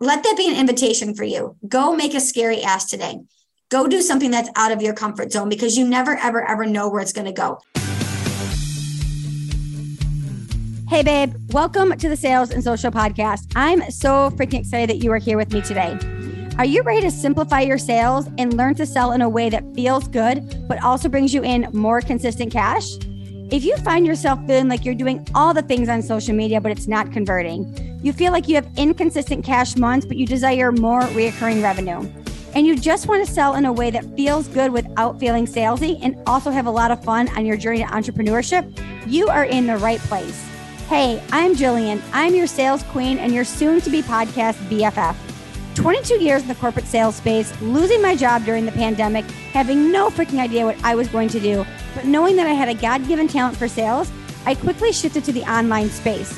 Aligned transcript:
let 0.00 0.22
that 0.22 0.36
be 0.36 0.48
an 0.48 0.56
invitation 0.56 1.12
for 1.12 1.24
you. 1.24 1.56
Go 1.66 1.94
make 1.94 2.14
a 2.14 2.20
scary 2.20 2.62
ass 2.62 2.88
today. 2.88 3.18
Go 3.68 3.88
do 3.88 4.00
something 4.00 4.30
that's 4.30 4.48
out 4.54 4.70
of 4.70 4.80
your 4.80 4.94
comfort 4.94 5.32
zone 5.32 5.48
because 5.48 5.76
you 5.76 5.86
never, 5.88 6.16
ever, 6.16 6.48
ever 6.48 6.66
know 6.66 6.88
where 6.88 7.00
it's 7.00 7.12
going 7.12 7.26
to 7.26 7.32
go. 7.32 7.58
Hey, 10.88 11.02
babe, 11.02 11.34
welcome 11.52 11.98
to 11.98 12.08
the 12.08 12.16
Sales 12.16 12.50
and 12.50 12.62
Social 12.62 12.92
Podcast. 12.92 13.52
I'm 13.56 13.90
so 13.90 14.30
freaking 14.30 14.60
excited 14.60 14.88
that 14.88 15.02
you 15.02 15.10
are 15.10 15.18
here 15.18 15.36
with 15.36 15.52
me 15.52 15.60
today. 15.62 15.98
Are 16.58 16.64
you 16.64 16.82
ready 16.82 17.00
to 17.02 17.10
simplify 17.10 17.60
your 17.60 17.78
sales 17.78 18.28
and 18.38 18.56
learn 18.56 18.76
to 18.76 18.86
sell 18.86 19.12
in 19.12 19.20
a 19.20 19.28
way 19.28 19.50
that 19.50 19.64
feels 19.74 20.06
good, 20.06 20.64
but 20.68 20.82
also 20.82 21.08
brings 21.08 21.34
you 21.34 21.42
in 21.42 21.68
more 21.72 22.00
consistent 22.00 22.52
cash? 22.52 22.94
If 23.50 23.64
you 23.64 23.76
find 23.78 24.06
yourself 24.06 24.38
feeling 24.46 24.68
like 24.68 24.84
you're 24.84 24.94
doing 24.94 25.26
all 25.34 25.52
the 25.52 25.62
things 25.62 25.88
on 25.88 26.02
social 26.02 26.34
media, 26.34 26.60
but 26.60 26.70
it's 26.70 26.86
not 26.86 27.12
converting, 27.12 27.87
you 28.02 28.12
feel 28.12 28.32
like 28.32 28.48
you 28.48 28.54
have 28.54 28.68
inconsistent 28.76 29.44
cash 29.44 29.76
months, 29.76 30.06
but 30.06 30.16
you 30.16 30.26
desire 30.26 30.70
more 30.70 31.00
reoccurring 31.00 31.62
revenue, 31.62 32.08
and 32.54 32.66
you 32.66 32.78
just 32.78 33.08
want 33.08 33.26
to 33.26 33.32
sell 33.32 33.54
in 33.54 33.64
a 33.64 33.72
way 33.72 33.90
that 33.90 34.04
feels 34.16 34.48
good 34.48 34.72
without 34.72 35.18
feeling 35.18 35.46
salesy 35.46 35.98
and 36.02 36.16
also 36.26 36.50
have 36.50 36.66
a 36.66 36.70
lot 36.70 36.90
of 36.90 37.02
fun 37.02 37.28
on 37.36 37.44
your 37.44 37.56
journey 37.56 37.78
to 37.78 37.84
entrepreneurship, 37.84 38.72
you 39.06 39.28
are 39.28 39.44
in 39.44 39.66
the 39.66 39.76
right 39.76 40.00
place. 40.00 40.44
Hey, 40.88 41.22
I'm 41.32 41.54
Jillian. 41.54 42.02
I'm 42.12 42.34
your 42.34 42.46
sales 42.46 42.82
queen 42.84 43.18
and 43.18 43.34
your 43.34 43.44
soon 43.44 43.80
to 43.82 43.90
be 43.90 44.00
podcast 44.00 44.54
BFF. 44.68 45.14
22 45.74 46.14
years 46.22 46.42
in 46.42 46.48
the 46.48 46.54
corporate 46.56 46.86
sales 46.86 47.16
space, 47.16 47.58
losing 47.60 48.02
my 48.02 48.16
job 48.16 48.44
during 48.44 48.64
the 48.64 48.72
pandemic, 48.72 49.24
having 49.52 49.92
no 49.92 50.08
freaking 50.08 50.40
idea 50.40 50.64
what 50.64 50.82
I 50.82 50.94
was 50.94 51.06
going 51.08 51.28
to 51.28 51.38
do, 51.38 51.64
but 51.94 52.04
knowing 52.04 52.36
that 52.36 52.46
I 52.46 52.52
had 52.52 52.68
a 52.68 52.74
God 52.74 53.06
given 53.06 53.28
talent 53.28 53.56
for 53.56 53.68
sales, 53.68 54.10
I 54.46 54.54
quickly 54.54 54.92
shifted 54.92 55.24
to 55.24 55.32
the 55.32 55.42
online 55.42 55.90
space, 55.90 56.36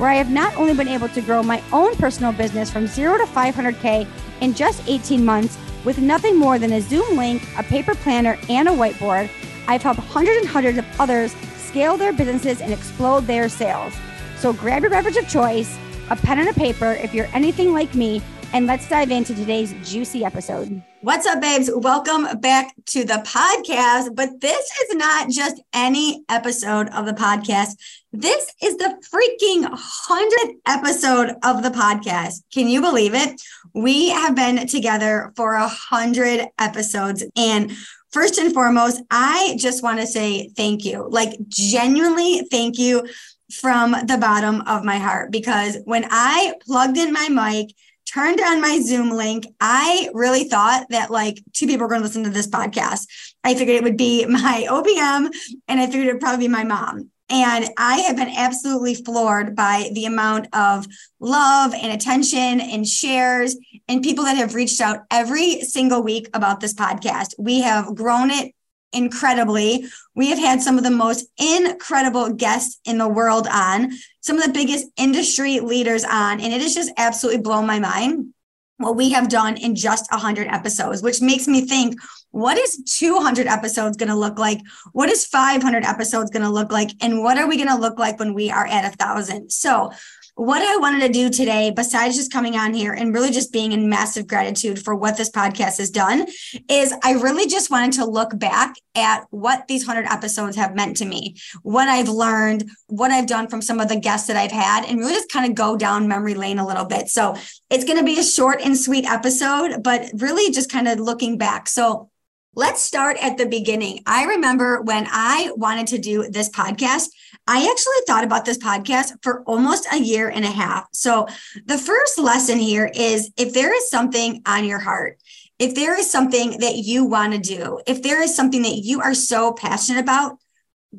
where 0.00 0.08
I 0.08 0.14
have 0.14 0.30
not 0.30 0.56
only 0.56 0.72
been 0.72 0.88
able 0.88 1.10
to 1.10 1.20
grow 1.20 1.42
my 1.42 1.62
own 1.74 1.94
personal 1.96 2.32
business 2.32 2.70
from 2.70 2.86
zero 2.86 3.18
to 3.18 3.24
500K 3.24 4.06
in 4.40 4.54
just 4.54 4.82
18 4.88 5.22
months 5.22 5.58
with 5.84 5.98
nothing 5.98 6.38
more 6.38 6.58
than 6.58 6.72
a 6.72 6.80
Zoom 6.80 7.18
link, 7.18 7.42
a 7.58 7.62
paper 7.62 7.94
planner, 7.94 8.38
and 8.48 8.66
a 8.66 8.70
whiteboard, 8.70 9.28
I've 9.68 9.82
helped 9.82 10.00
hundreds 10.00 10.38
and 10.38 10.48
hundreds 10.48 10.78
of 10.78 10.86
others 10.98 11.34
scale 11.58 11.98
their 11.98 12.14
businesses 12.14 12.62
and 12.62 12.72
explode 12.72 13.26
their 13.26 13.50
sales. 13.50 13.92
So 14.38 14.54
grab 14.54 14.80
your 14.80 14.90
beverage 14.90 15.18
of 15.18 15.28
choice, 15.28 15.78
a 16.08 16.16
pen 16.16 16.38
and 16.38 16.48
a 16.48 16.54
paper 16.54 16.92
if 16.92 17.12
you're 17.12 17.28
anything 17.34 17.74
like 17.74 17.94
me 17.94 18.22
and 18.52 18.66
let's 18.66 18.88
dive 18.88 19.10
into 19.10 19.34
today's 19.34 19.74
juicy 19.88 20.24
episode. 20.24 20.82
What's 21.02 21.26
up, 21.26 21.40
babes? 21.40 21.70
Welcome 21.72 22.40
back 22.40 22.74
to 22.86 23.04
the 23.04 23.22
podcast. 23.26 24.14
But 24.14 24.40
this 24.40 24.70
is 24.82 24.96
not 24.96 25.30
just 25.30 25.60
any 25.72 26.24
episode 26.28 26.88
of 26.88 27.06
the 27.06 27.12
podcast. 27.12 27.76
This 28.12 28.52
is 28.60 28.76
the 28.76 29.00
freaking 29.12 29.64
100th 29.64 30.54
episode 30.66 31.36
of 31.44 31.62
the 31.62 31.70
podcast. 31.70 32.42
Can 32.52 32.68
you 32.68 32.80
believe 32.80 33.14
it? 33.14 33.40
We 33.72 34.10
have 34.10 34.34
been 34.34 34.66
together 34.66 35.32
for 35.36 35.54
a 35.54 35.60
100 35.60 36.48
episodes. 36.58 37.24
And 37.36 37.72
first 38.10 38.38
and 38.38 38.52
foremost, 38.52 39.00
I 39.10 39.56
just 39.58 39.82
want 39.82 40.00
to 40.00 40.06
say 40.06 40.48
thank 40.56 40.84
you. 40.84 41.06
Like, 41.08 41.34
genuinely, 41.48 42.42
thank 42.50 42.78
you 42.78 43.06
from 43.52 43.92
the 44.06 44.18
bottom 44.20 44.62
of 44.62 44.84
my 44.84 44.98
heart 44.98 45.32
because 45.32 45.78
when 45.84 46.06
I 46.10 46.54
plugged 46.66 46.96
in 46.96 47.12
my 47.12 47.28
mic, 47.28 47.74
turned 48.06 48.40
on 48.40 48.60
my 48.60 48.80
Zoom 48.80 49.10
link. 49.10 49.46
I 49.60 50.10
really 50.14 50.44
thought 50.44 50.86
that 50.90 51.10
like 51.10 51.42
two 51.52 51.66
people 51.66 51.82
were 51.82 51.88
going 51.88 52.00
to 52.00 52.06
listen 52.06 52.24
to 52.24 52.30
this 52.30 52.48
podcast. 52.48 53.06
I 53.44 53.54
figured 53.54 53.76
it 53.76 53.84
would 53.84 53.96
be 53.96 54.26
my 54.28 54.66
OBM 54.68 55.30
and 55.68 55.80
I 55.80 55.86
figured 55.86 56.08
it 56.08 56.12
would 56.14 56.20
probably 56.20 56.46
be 56.46 56.52
my 56.52 56.64
mom. 56.64 57.10
And 57.32 57.70
I 57.76 57.98
have 58.00 58.16
been 58.16 58.28
absolutely 58.28 58.96
floored 58.96 59.54
by 59.54 59.90
the 59.94 60.04
amount 60.04 60.48
of 60.52 60.86
love 61.20 61.72
and 61.74 61.92
attention 61.92 62.60
and 62.60 62.84
shares 62.84 63.56
and 63.86 64.02
people 64.02 64.24
that 64.24 64.36
have 64.36 64.56
reached 64.56 64.80
out 64.80 65.04
every 65.12 65.60
single 65.60 66.02
week 66.02 66.28
about 66.34 66.58
this 66.58 66.74
podcast. 66.74 67.34
We 67.38 67.60
have 67.60 67.94
grown 67.94 68.30
it 68.30 68.52
incredibly. 68.92 69.86
We 70.14 70.30
have 70.30 70.38
had 70.38 70.62
some 70.62 70.78
of 70.78 70.84
the 70.84 70.90
most 70.90 71.26
incredible 71.38 72.32
guests 72.32 72.80
in 72.84 72.98
the 72.98 73.08
world 73.08 73.46
on, 73.50 73.92
some 74.20 74.38
of 74.38 74.44
the 74.44 74.52
biggest 74.52 74.86
industry 74.96 75.60
leaders 75.60 76.04
on, 76.04 76.40
and 76.40 76.52
it 76.52 76.60
has 76.60 76.74
just 76.74 76.92
absolutely 76.96 77.42
blown 77.42 77.66
my 77.66 77.78
mind 77.78 78.32
what 78.80 78.96
we 78.96 79.10
have 79.10 79.28
done 79.28 79.58
in 79.58 79.74
just 79.74 80.10
100 80.10 80.48
episodes, 80.48 81.02
which 81.02 81.20
makes 81.20 81.46
me 81.46 81.60
think, 81.60 82.00
what 82.30 82.56
is 82.56 82.82
200 82.98 83.46
episodes 83.46 83.96
going 83.98 84.08
to 84.08 84.14
look 84.14 84.38
like? 84.38 84.58
What 84.92 85.10
is 85.10 85.26
500 85.26 85.84
episodes 85.84 86.30
going 86.30 86.44
to 86.44 86.50
look 86.50 86.72
like? 86.72 86.90
And 87.02 87.22
what 87.22 87.36
are 87.36 87.46
we 87.46 87.56
going 87.56 87.68
to 87.68 87.76
look 87.76 87.98
like 87.98 88.18
when 88.18 88.32
we 88.32 88.50
are 88.50 88.66
at 88.66 88.90
a 88.90 88.96
thousand? 88.96 89.50
So 89.50 89.92
what 90.34 90.62
I 90.62 90.76
wanted 90.76 91.00
to 91.00 91.12
do 91.12 91.30
today, 91.30 91.70
besides 91.74 92.16
just 92.16 92.32
coming 92.32 92.56
on 92.56 92.74
here 92.74 92.92
and 92.92 93.14
really 93.14 93.30
just 93.30 93.52
being 93.52 93.72
in 93.72 93.88
massive 93.88 94.26
gratitude 94.26 94.82
for 94.82 94.94
what 94.94 95.16
this 95.16 95.30
podcast 95.30 95.78
has 95.78 95.90
done, 95.90 96.26
is 96.68 96.94
I 97.02 97.12
really 97.12 97.46
just 97.46 97.70
wanted 97.70 97.92
to 97.94 98.04
look 98.04 98.38
back 98.38 98.74
at 98.94 99.24
what 99.30 99.66
these 99.68 99.86
100 99.86 100.08
episodes 100.10 100.56
have 100.56 100.74
meant 100.74 100.96
to 100.98 101.04
me, 101.04 101.36
what 101.62 101.88
I've 101.88 102.08
learned, 102.08 102.68
what 102.88 103.10
I've 103.10 103.26
done 103.26 103.48
from 103.48 103.62
some 103.62 103.80
of 103.80 103.88
the 103.88 103.98
guests 103.98 104.26
that 104.26 104.36
I've 104.36 104.50
had, 104.50 104.84
and 104.84 104.98
really 104.98 105.14
just 105.14 105.30
kind 105.30 105.48
of 105.48 105.54
go 105.54 105.76
down 105.76 106.08
memory 106.08 106.34
lane 106.34 106.58
a 106.58 106.66
little 106.66 106.84
bit. 106.84 107.08
So 107.08 107.36
it's 107.70 107.84
going 107.84 107.98
to 107.98 108.04
be 108.04 108.18
a 108.18 108.24
short 108.24 108.60
and 108.60 108.76
sweet 108.76 109.06
episode, 109.06 109.82
but 109.82 110.10
really 110.14 110.52
just 110.52 110.70
kind 110.70 110.88
of 110.88 110.98
looking 110.98 111.38
back. 111.38 111.68
So 111.68 112.09
Let's 112.56 112.82
start 112.82 113.16
at 113.22 113.38
the 113.38 113.46
beginning. 113.46 114.00
I 114.06 114.24
remember 114.24 114.82
when 114.82 115.06
I 115.08 115.52
wanted 115.54 115.86
to 115.88 115.98
do 115.98 116.28
this 116.28 116.48
podcast, 116.50 117.08
I 117.46 117.58
actually 117.58 118.04
thought 118.08 118.24
about 118.24 118.44
this 118.44 118.58
podcast 118.58 119.12
for 119.22 119.44
almost 119.44 119.86
a 119.92 119.98
year 119.98 120.28
and 120.28 120.44
a 120.44 120.50
half. 120.50 120.88
So, 120.92 121.28
the 121.66 121.78
first 121.78 122.18
lesson 122.18 122.58
here 122.58 122.90
is 122.92 123.30
if 123.36 123.52
there 123.52 123.72
is 123.72 123.88
something 123.88 124.42
on 124.46 124.64
your 124.64 124.80
heart, 124.80 125.20
if 125.60 125.76
there 125.76 125.96
is 125.96 126.10
something 126.10 126.58
that 126.58 126.74
you 126.74 127.04
want 127.04 127.34
to 127.34 127.38
do, 127.38 127.80
if 127.86 128.02
there 128.02 128.20
is 128.20 128.34
something 128.34 128.62
that 128.62 128.78
you 128.82 129.00
are 129.00 129.14
so 129.14 129.52
passionate 129.52 130.00
about, 130.00 130.38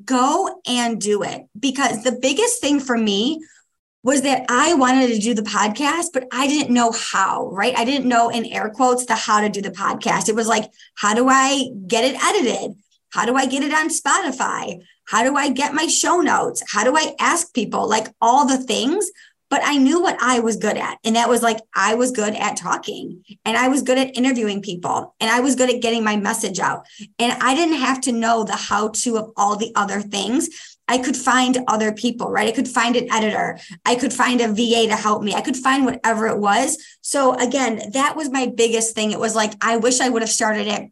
go 0.05 0.61
and 0.65 1.01
do 1.01 1.21
it. 1.21 1.41
Because 1.59 2.03
the 2.03 2.13
biggest 2.13 2.61
thing 2.61 2.79
for 2.79 2.97
me 2.97 3.41
was 4.03 4.23
that 4.23 4.45
I 4.49 4.73
wanted 4.73 5.07
to 5.09 5.19
do 5.19 5.33
the 5.33 5.43
podcast, 5.43 6.07
but 6.13 6.27
I 6.31 6.47
didn't 6.47 6.73
know 6.73 6.91
how, 6.91 7.49
right? 7.51 7.77
I 7.77 7.85
didn't 7.85 8.09
know 8.09 8.29
in 8.29 8.45
air 8.45 8.69
quotes 8.69 9.05
the 9.05 9.15
how 9.15 9.41
to 9.41 9.49
do 9.49 9.61
the 9.61 9.69
podcast. 9.69 10.27
It 10.27 10.35
was 10.35 10.47
like, 10.47 10.71
how 10.95 11.13
do 11.13 11.29
I 11.29 11.69
get 11.87 12.03
it 12.03 12.21
edited? 12.23 12.75
How 13.11 13.25
do 13.25 13.35
I 13.35 13.45
get 13.45 13.63
it 13.63 13.73
on 13.73 13.89
Spotify? 13.89 14.81
How 15.05 15.23
do 15.23 15.35
I 15.35 15.49
get 15.49 15.73
my 15.73 15.87
show 15.87 16.21
notes? 16.21 16.63
How 16.71 16.83
do 16.83 16.95
I 16.95 17.13
ask 17.19 17.53
people? 17.53 17.87
Like 17.87 18.07
all 18.21 18.47
the 18.47 18.57
things. 18.57 19.11
But 19.49 19.61
I 19.65 19.77
knew 19.77 20.01
what 20.01 20.15
I 20.21 20.39
was 20.39 20.55
good 20.55 20.77
at. 20.77 20.97
And 21.03 21.17
that 21.17 21.27
was 21.27 21.43
like, 21.43 21.57
I 21.75 21.95
was 21.95 22.11
good 22.11 22.33
at 22.35 22.55
talking 22.55 23.21
and 23.43 23.57
I 23.57 23.67
was 23.67 23.81
good 23.81 23.97
at 23.97 24.15
interviewing 24.15 24.61
people 24.61 25.13
and 25.19 25.29
I 25.29 25.41
was 25.41 25.57
good 25.57 25.69
at 25.69 25.81
getting 25.81 26.05
my 26.05 26.15
message 26.15 26.57
out. 26.57 26.87
And 27.19 27.33
I 27.33 27.53
didn't 27.53 27.79
have 27.79 27.99
to 28.01 28.13
know 28.13 28.45
the 28.45 28.55
how 28.55 28.87
to 28.87 29.17
of 29.17 29.33
all 29.35 29.57
the 29.57 29.73
other 29.75 29.99
things 29.99 30.70
I 30.91 30.97
could 30.97 31.15
find 31.15 31.57
other 31.69 31.93
people, 31.93 32.29
right? 32.29 32.49
I 32.49 32.51
could 32.51 32.67
find 32.67 32.97
an 32.97 33.09
editor. 33.09 33.57
I 33.85 33.95
could 33.95 34.11
find 34.11 34.41
a 34.41 34.49
VA 34.49 34.87
to 34.87 34.97
help 34.97 35.23
me. 35.23 35.33
I 35.33 35.39
could 35.39 35.55
find 35.55 35.85
whatever 35.85 36.27
it 36.27 36.37
was. 36.37 36.77
So 36.99 37.33
again, 37.35 37.81
that 37.93 38.17
was 38.17 38.29
my 38.29 38.47
biggest 38.47 38.93
thing. 38.93 39.11
It 39.11 39.19
was 39.19 39.33
like, 39.33 39.53
I 39.61 39.77
wish 39.77 40.01
I 40.01 40.09
would 40.09 40.21
have 40.21 40.29
started 40.29 40.67
it 40.67 40.91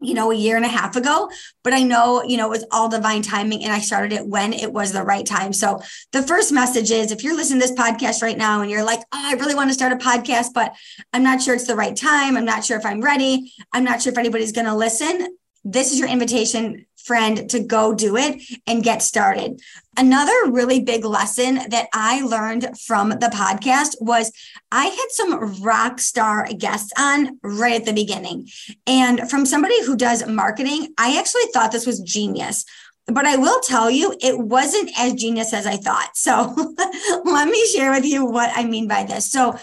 you 0.00 0.12
know, 0.12 0.30
a 0.30 0.34
year 0.34 0.56
and 0.56 0.64
a 0.64 0.68
half 0.68 0.94
ago, 0.94 1.30
but 1.64 1.72
I 1.72 1.82
know, 1.82 2.22
you 2.22 2.36
know, 2.36 2.46
it 2.46 2.50
was 2.50 2.66
all 2.70 2.88
divine 2.88 3.22
timing 3.22 3.64
and 3.64 3.72
I 3.72 3.78
started 3.78 4.12
it 4.12 4.26
when 4.26 4.52
it 4.52 4.70
was 4.70 4.92
the 4.92 5.02
right 5.02 5.24
time. 5.24 5.54
So 5.54 5.80
the 6.12 6.22
first 6.22 6.52
message 6.52 6.90
is 6.90 7.12
if 7.12 7.24
you're 7.24 7.34
listening 7.34 7.62
to 7.62 7.66
this 7.66 7.78
podcast 7.78 8.22
right 8.22 8.36
now 8.36 8.60
and 8.60 8.70
you're 8.70 8.84
like, 8.84 9.00
oh, 9.00 9.22
I 9.30 9.32
really 9.34 9.54
want 9.54 9.70
to 9.70 9.74
start 9.74 9.92
a 9.92 9.96
podcast, 9.96 10.48
but 10.52 10.74
I'm 11.14 11.22
not 11.22 11.40
sure 11.40 11.54
it's 11.54 11.66
the 11.66 11.76
right 11.76 11.96
time. 11.96 12.36
I'm 12.36 12.44
not 12.44 12.62
sure 12.62 12.76
if 12.76 12.84
I'm 12.84 13.00
ready. 13.00 13.54
I'm 13.72 13.84
not 13.84 14.02
sure 14.02 14.12
if 14.12 14.18
anybody's 14.18 14.52
going 14.52 14.66
to 14.66 14.76
listen. 14.76 15.38
This 15.64 15.92
is 15.92 15.98
your 15.98 16.08
invitation 16.08 16.84
friend 17.06 17.48
to 17.50 17.60
go 17.60 17.94
do 17.94 18.16
it 18.16 18.42
and 18.66 18.82
get 18.82 19.02
started. 19.02 19.60
Another 19.96 20.50
really 20.50 20.80
big 20.80 21.04
lesson 21.04 21.54
that 21.70 21.88
I 21.94 22.20
learned 22.20 22.68
from 22.86 23.10
the 23.10 23.30
podcast 23.32 23.94
was 24.00 24.30
I 24.70 24.84
had 24.84 25.06
some 25.10 25.62
rock 25.62 26.00
star 26.00 26.46
guests 26.58 26.92
on 26.98 27.38
right 27.42 27.80
at 27.80 27.86
the 27.86 27.92
beginning. 27.92 28.48
And 28.86 29.30
from 29.30 29.46
somebody 29.46 29.82
who 29.84 29.96
does 29.96 30.26
marketing, 30.26 30.92
I 30.98 31.18
actually 31.18 31.50
thought 31.52 31.72
this 31.72 31.86
was 31.86 32.00
genius. 32.00 32.64
But 33.06 33.24
I 33.24 33.36
will 33.36 33.60
tell 33.60 33.88
you, 33.88 34.14
it 34.20 34.36
wasn't 34.38 34.90
as 34.98 35.14
genius 35.14 35.52
as 35.54 35.66
I 35.66 35.76
thought. 35.76 36.10
So 36.14 36.54
let 37.24 37.48
me 37.48 37.66
share 37.68 37.92
with 37.92 38.04
you 38.04 38.26
what 38.26 38.50
I 38.54 38.64
mean 38.64 38.88
by 38.88 39.04
this. 39.04 39.30
So, 39.30 39.56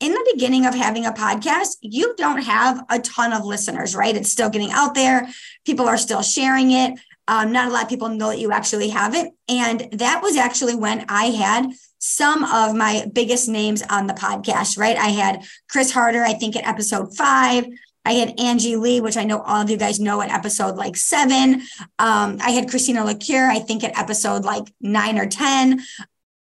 in 0.00 0.12
the 0.12 0.30
beginning 0.32 0.64
of 0.66 0.74
having 0.74 1.06
a 1.06 1.12
podcast, 1.12 1.76
you 1.80 2.14
don't 2.16 2.42
have 2.42 2.84
a 2.88 3.00
ton 3.00 3.32
of 3.32 3.44
listeners, 3.44 3.96
right? 3.96 4.16
It's 4.16 4.30
still 4.30 4.50
getting 4.50 4.70
out 4.70 4.94
there. 4.94 5.28
People 5.64 5.88
are 5.88 5.98
still 5.98 6.22
sharing 6.22 6.70
it. 6.70 6.98
Um, 7.26 7.52
not 7.52 7.68
a 7.68 7.70
lot 7.72 7.82
of 7.82 7.88
people 7.88 8.08
know 8.08 8.28
that 8.28 8.38
you 8.38 8.52
actually 8.52 8.88
have 8.90 9.14
it. 9.14 9.32
And 9.48 9.88
that 9.92 10.22
was 10.22 10.36
actually 10.36 10.76
when 10.76 11.04
I 11.08 11.24
had 11.26 11.72
some 11.98 12.44
of 12.44 12.74
my 12.74 13.06
biggest 13.12 13.48
names 13.48 13.82
on 13.90 14.06
the 14.06 14.14
podcast, 14.14 14.78
right? 14.78 14.96
I 14.96 15.08
had 15.08 15.44
Chris 15.68 15.92
Harder, 15.92 16.22
I 16.22 16.32
think 16.32 16.56
at 16.56 16.66
episode 16.66 17.14
five. 17.16 17.66
I 18.04 18.12
had 18.12 18.40
Angie 18.40 18.76
Lee, 18.76 19.02
which 19.02 19.18
I 19.18 19.24
know 19.24 19.40
all 19.40 19.60
of 19.60 19.68
you 19.68 19.76
guys 19.76 20.00
know 20.00 20.22
at 20.22 20.30
episode 20.30 20.76
like 20.76 20.96
seven. 20.96 21.62
Um, 21.98 22.38
I 22.40 22.52
had 22.52 22.70
Christina 22.70 23.04
LaCure, 23.04 23.50
I 23.50 23.58
think 23.58 23.84
at 23.84 23.98
episode 23.98 24.44
like 24.44 24.72
nine 24.80 25.18
or 25.18 25.26
10. 25.26 25.82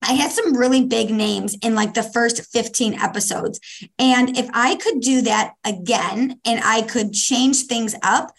I 0.01 0.13
had 0.13 0.31
some 0.31 0.56
really 0.56 0.86
big 0.86 1.12
names 1.12 1.57
in 1.62 1.75
like 1.75 1.94
the 1.94 2.04
first 2.04 2.46
15 2.51 2.96
episodes. 2.96 3.60
And 3.98 4.38
if 4.38 4.50
I 4.54 4.75
could 4.75 5.01
do 5.01 5.22
that 5.24 5.54
again 5.66 6.40
and 6.46 6.62
I 6.63 6.84
could 6.84 7.13
change 7.13 7.63
things 7.63 7.96
up, 8.01 8.31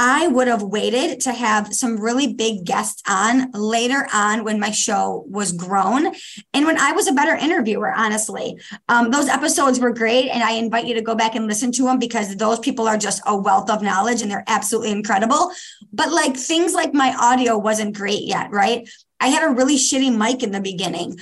I 0.00 0.28
would 0.28 0.46
have 0.46 0.62
waited 0.62 1.20
to 1.22 1.32
have 1.32 1.74
some 1.74 2.00
really 2.00 2.32
big 2.32 2.64
guests 2.64 3.02
on 3.08 3.50
later 3.50 4.06
on 4.14 4.44
when 4.44 4.60
my 4.60 4.70
show 4.70 5.24
was 5.26 5.50
grown 5.50 6.14
and 6.54 6.66
when 6.66 6.78
I 6.78 6.92
was 6.92 7.08
a 7.08 7.12
better 7.12 7.34
interviewer, 7.34 7.92
honestly. 7.92 8.56
Um, 8.88 9.10
those 9.10 9.28
episodes 9.28 9.80
were 9.80 9.92
great. 9.92 10.28
And 10.28 10.44
I 10.44 10.52
invite 10.52 10.86
you 10.86 10.94
to 10.94 11.02
go 11.02 11.16
back 11.16 11.34
and 11.34 11.48
listen 11.48 11.72
to 11.72 11.82
them 11.82 11.98
because 11.98 12.36
those 12.36 12.60
people 12.60 12.86
are 12.86 12.96
just 12.96 13.22
a 13.26 13.36
wealth 13.36 13.68
of 13.70 13.82
knowledge 13.82 14.22
and 14.22 14.30
they're 14.30 14.44
absolutely 14.46 14.92
incredible. 14.92 15.50
But 15.92 16.12
like 16.12 16.36
things 16.36 16.74
like 16.74 16.94
my 16.94 17.12
audio 17.18 17.58
wasn't 17.58 17.96
great 17.96 18.22
yet, 18.22 18.52
right? 18.52 18.88
I 19.20 19.28
had 19.28 19.44
a 19.44 19.54
really 19.54 19.76
shitty 19.76 20.16
mic 20.16 20.42
in 20.42 20.52
the 20.52 20.60
beginning. 20.60 21.18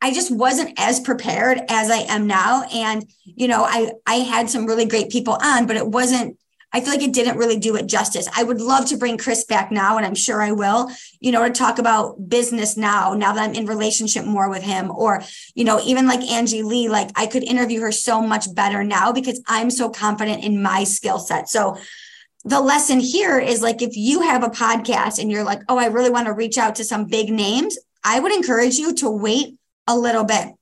I 0.00 0.12
just 0.12 0.30
wasn't 0.30 0.78
as 0.78 1.00
prepared 1.00 1.60
as 1.68 1.90
I 1.90 1.98
am 1.98 2.26
now. 2.26 2.62
And, 2.72 3.04
you 3.24 3.48
know, 3.48 3.64
I, 3.64 3.92
I 4.06 4.16
had 4.16 4.48
some 4.48 4.66
really 4.66 4.84
great 4.84 5.10
people 5.10 5.38
on, 5.42 5.66
but 5.66 5.76
it 5.76 5.86
wasn't, 5.86 6.38
I 6.72 6.80
feel 6.80 6.90
like 6.90 7.02
it 7.02 7.14
didn't 7.14 7.38
really 7.38 7.58
do 7.58 7.76
it 7.76 7.86
justice. 7.86 8.28
I 8.36 8.44
would 8.44 8.60
love 8.60 8.86
to 8.90 8.98
bring 8.98 9.16
Chris 9.16 9.44
back 9.44 9.72
now, 9.72 9.96
and 9.96 10.04
I'm 10.04 10.14
sure 10.14 10.42
I 10.42 10.52
will, 10.52 10.90
you 11.18 11.32
know, 11.32 11.42
to 11.42 11.50
talk 11.50 11.78
about 11.78 12.28
business 12.28 12.76
now, 12.76 13.14
now 13.14 13.32
that 13.32 13.42
I'm 13.42 13.54
in 13.54 13.64
relationship 13.66 14.26
more 14.26 14.50
with 14.50 14.62
him. 14.62 14.90
Or, 14.90 15.22
you 15.54 15.64
know, 15.64 15.80
even 15.80 16.06
like 16.06 16.20
Angie 16.20 16.62
Lee, 16.62 16.90
like 16.90 17.10
I 17.16 17.26
could 17.26 17.42
interview 17.42 17.80
her 17.80 17.90
so 17.90 18.20
much 18.20 18.54
better 18.54 18.84
now 18.84 19.12
because 19.12 19.40
I'm 19.46 19.70
so 19.70 19.88
confident 19.88 20.44
in 20.44 20.62
my 20.62 20.84
skill 20.84 21.18
set. 21.18 21.48
So 21.48 21.78
the 22.44 22.60
lesson 22.60 23.00
here 23.00 23.38
is 23.38 23.62
like 23.62 23.82
if 23.82 23.96
you 23.96 24.22
have 24.22 24.42
a 24.42 24.48
podcast 24.48 25.18
and 25.18 25.30
you're 25.30 25.44
like, 25.44 25.62
oh, 25.68 25.78
I 25.78 25.86
really 25.86 26.10
want 26.10 26.26
to 26.26 26.32
reach 26.32 26.58
out 26.58 26.76
to 26.76 26.84
some 26.84 27.06
big 27.06 27.30
names, 27.30 27.78
I 28.04 28.20
would 28.20 28.32
encourage 28.32 28.76
you 28.76 28.94
to 28.96 29.10
wait 29.10 29.56
a 29.86 29.96
little 29.96 30.24
bit. 30.24 30.54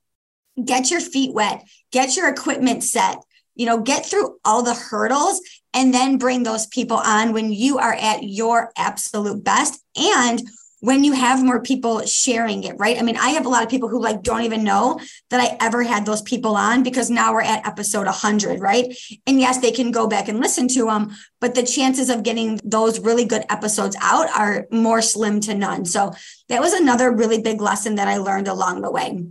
Get 0.63 0.89
your 0.89 1.01
feet 1.01 1.33
wet, 1.33 1.63
get 1.91 2.17
your 2.17 2.29
equipment 2.29 2.83
set, 2.83 3.17
you 3.55 3.65
know, 3.65 3.79
get 3.79 4.05
through 4.05 4.37
all 4.43 4.63
the 4.63 4.73
hurdles 4.73 5.41
and 5.73 5.93
then 5.93 6.17
bring 6.17 6.43
those 6.43 6.65
people 6.65 6.97
on 6.97 7.33
when 7.33 7.51
you 7.51 7.77
are 7.77 7.93
at 7.93 8.23
your 8.23 8.71
absolute 8.75 9.43
best. 9.43 9.79
And 9.95 10.41
when 10.87 11.03
you 11.03 11.11
have 11.11 11.43
more 11.43 11.61
people 11.61 11.99
sharing 12.05 12.63
it, 12.63 12.73
right? 12.77 12.97
I 12.97 13.01
mean, 13.01 13.17
I 13.17 13.31
have 13.31 13.45
a 13.45 13.49
lot 13.49 13.61
of 13.61 13.67
people 13.67 13.89
who 13.89 14.01
like 14.01 14.23
don't 14.23 14.43
even 14.43 14.63
know 14.63 15.01
that 15.29 15.41
I 15.41 15.57
ever 15.59 15.83
had 15.83 16.05
those 16.05 16.21
people 16.21 16.55
on 16.55 16.81
because 16.81 17.09
now 17.09 17.33
we're 17.33 17.41
at 17.41 17.67
episode 17.67 18.05
100, 18.05 18.61
right? 18.61 18.97
And 19.27 19.37
yes, 19.37 19.57
they 19.57 19.73
can 19.73 19.91
go 19.91 20.07
back 20.07 20.29
and 20.29 20.39
listen 20.39 20.69
to 20.69 20.85
them, 20.85 21.13
but 21.41 21.55
the 21.55 21.63
chances 21.63 22.09
of 22.09 22.23
getting 22.23 22.61
those 22.63 23.01
really 23.01 23.25
good 23.25 23.43
episodes 23.49 23.97
out 23.99 24.29
are 24.29 24.65
more 24.71 25.01
slim 25.01 25.41
to 25.41 25.53
none. 25.53 25.83
So 25.83 26.13
that 26.47 26.61
was 26.61 26.71
another 26.71 27.11
really 27.11 27.41
big 27.41 27.59
lesson 27.59 27.95
that 27.95 28.07
I 28.07 28.15
learned 28.15 28.47
along 28.47 28.81
the 28.81 28.89
way. 28.89 29.25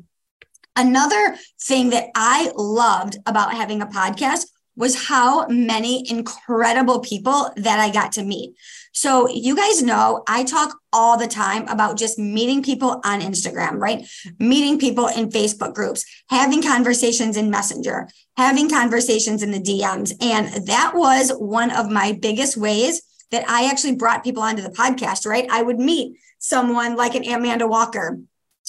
Another 0.76 1.38
thing 1.59 1.88
that 1.88 2.09
I 2.14 2.52
loved 2.55 3.17
about 3.25 3.55
having 3.55 3.81
a 3.81 3.87
podcast 3.87 4.44
was 4.76 5.06
how 5.06 5.47
many 5.49 6.09
incredible 6.11 7.00
people 7.00 7.50
that 7.56 7.81
I 7.81 7.91
got 7.91 8.12
to 8.12 8.23
meet. 8.23 8.55
So, 8.97 9.29
you 9.29 9.55
guys 9.55 9.83
know 9.83 10.23
I 10.27 10.43
talk 10.43 10.79
all 10.91 11.19
the 11.19 11.27
time 11.27 11.69
about 11.69 11.99
just 11.99 12.19
meeting 12.19 12.63
people 12.63 13.03
on 13.05 13.21
Instagram, 13.21 13.73
right? 13.73 14.09
Meeting 14.39 14.79
people 14.79 15.09
in 15.09 15.29
Facebook 15.29 15.75
groups, 15.75 16.07
having 16.31 16.63
conversations 16.63 17.37
in 17.37 17.51
Messenger, 17.51 18.09
having 18.39 18.71
conversations 18.71 19.43
in 19.43 19.51
the 19.51 19.61
DMs. 19.61 20.15
And 20.23 20.67
that 20.67 20.93
was 20.95 21.31
one 21.33 21.73
of 21.73 21.91
my 21.91 22.19
biggest 22.23 22.57
ways 22.57 23.03
that 23.33 23.47
I 23.47 23.69
actually 23.71 23.97
brought 23.97 24.25
people 24.25 24.43
onto 24.43 24.63
the 24.63 24.71
podcast, 24.71 25.27
right? 25.27 25.47
I 25.51 25.61
would 25.61 25.79
meet 25.79 26.17
someone 26.39 26.97
like 26.97 27.15
an 27.15 27.29
Amanda 27.29 27.67
Walker 27.67 28.19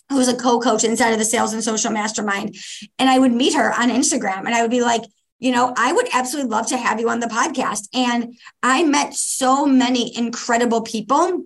who's 0.10 0.28
a 0.28 0.36
co-coach 0.36 0.84
inside 0.84 1.12
of 1.12 1.20
the 1.20 1.26
sales 1.26 1.54
and 1.54 1.62
social 1.62 1.92
mastermind 1.92 2.56
and 2.98 3.10
i 3.10 3.20
would 3.20 3.34
meet 3.34 3.54
her 3.54 3.74
on 3.74 3.90
instagram 3.90 4.46
and 4.46 4.56
i 4.56 4.62
would 4.62 4.72
be 4.72 4.82
like 4.82 5.02
you 5.40 5.52
know, 5.52 5.74
I 5.78 5.94
would 5.94 6.08
absolutely 6.14 6.50
love 6.50 6.68
to 6.68 6.78
have 6.78 7.00
you 7.00 7.10
on 7.10 7.20
the 7.20 7.28
podcast. 7.28 7.90
And 7.94 8.36
I 8.64 8.84
met 8.84 9.14
so 9.14 9.66
many 9.66 10.16
incredible 10.18 10.82
people 10.82 11.44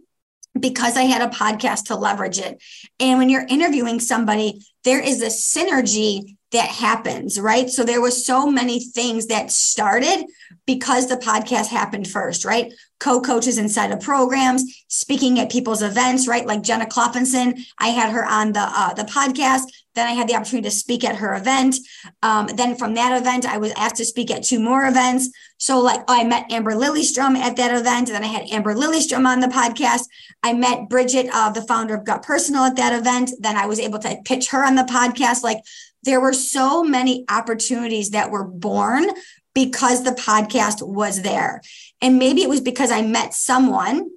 because 0.60 0.98
I 0.98 1.04
had 1.04 1.22
a 1.22 1.34
podcast 1.34 1.86
to 1.86 1.96
leverage 1.96 2.40
it. 2.40 2.62
And 3.00 3.20
when 3.20 3.30
you're 3.30 3.46
interviewing 3.48 4.00
somebody, 4.00 4.62
there 4.84 5.02
is 5.02 5.22
a 5.22 5.28
synergy 5.28 6.38
that 6.52 6.70
happens, 6.70 7.40
right? 7.40 7.70
So 7.70 7.84
there 7.84 8.02
was 8.02 8.26
so 8.26 8.46
many 8.48 8.80
things 8.80 9.28
that 9.28 9.52
started 9.52 10.26
because 10.66 11.08
the 11.08 11.18
podcast 11.18 11.68
happened 11.68 12.08
first, 12.08 12.46
right? 12.46 12.74
Co-coaches 13.00 13.58
inside 13.58 13.92
of 13.92 14.00
programs, 14.00 14.64
speaking 14.88 15.40
at 15.40 15.52
people's 15.52 15.82
events, 15.82 16.28
right? 16.28 16.46
Like 16.46 16.62
Jenna 16.62 16.86
Kloppenson, 16.86 17.60
I 17.80 17.88
had 17.88 18.12
her 18.12 18.26
on 18.26 18.54
the 18.54 18.62
uh, 18.62 18.94
the 18.94 19.04
podcast. 19.04 19.64
Then 19.94 20.08
I 20.08 20.12
had 20.12 20.30
the 20.30 20.36
opportunity 20.36 20.70
to 20.70 20.76
speak 20.76 21.04
at 21.04 21.18
her 21.18 21.36
event. 21.36 21.76
Um, 22.24 22.48
then 22.56 22.78
from 22.78 22.94
that 22.94 23.20
event, 23.20 23.46
I 23.46 23.58
was 23.58 23.74
asked 23.74 23.98
to 23.98 24.06
speak 24.06 24.32
at 24.32 24.44
two 24.44 24.60
more 24.60 24.88
events. 24.88 25.30
So, 25.58 25.80
like, 25.80 26.00
oh, 26.08 26.22
I 26.22 26.24
met 26.24 26.50
Amber 26.50 26.72
Lilyestrom 26.72 27.36
at 27.36 27.58
that 27.58 27.78
event. 27.78 28.08
And 28.08 28.16
then 28.16 28.24
I 28.24 28.28
had 28.28 28.50
Amber 28.52 28.74
Lilyestrom 28.74 29.28
on 29.28 29.42
the 29.42 29.48
podcast. 29.48 30.04
I 30.44 30.54
met 30.54 30.88
Bridget, 30.88 31.30
uh, 31.34 31.52
the 31.52 31.64
founder 31.64 31.96
of 31.96 32.06
Gut 32.06 32.24
Personal, 32.24 32.64
at 32.64 32.78
that 32.78 32.98
event. 32.98 33.32
Then 33.40 33.58
I 33.58 33.66
was 33.66 33.82
able 33.82 34.00
to 34.00 34.18
pitch 34.24 34.52
her 34.52 34.66
on 34.66 34.76
the 34.76 34.84
podcast. 34.84 35.44
Like, 35.44 35.62
there 36.04 36.22
were 36.22 36.34
so 36.34 36.84
many 36.84 37.26
opportunities 37.30 38.12
that 38.12 38.32
were 38.32 38.46
born 38.46 39.10
because 39.54 40.04
the 40.04 40.12
podcast 40.12 40.86
was 40.86 41.22
there. 41.22 41.62
And 42.02 42.18
maybe 42.18 42.42
it 42.42 42.50
was 42.50 42.62
because 42.62 42.92
I 42.92 43.02
met 43.02 43.34
someone, 43.34 44.10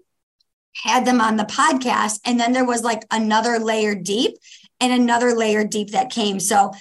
had 0.83 1.05
them 1.05 1.21
on 1.21 1.37
the 1.37 1.45
podcast, 1.45 2.21
and 2.25 2.39
then 2.39 2.53
there 2.53 2.65
was 2.65 2.83
like 2.83 3.05
another 3.11 3.59
layer 3.59 3.95
deep 3.95 4.37
and 4.81 4.93
another 4.93 5.35
layer 5.35 5.65
deep 5.65 5.91
that 5.91 6.11
came. 6.11 6.41
So 6.41 6.73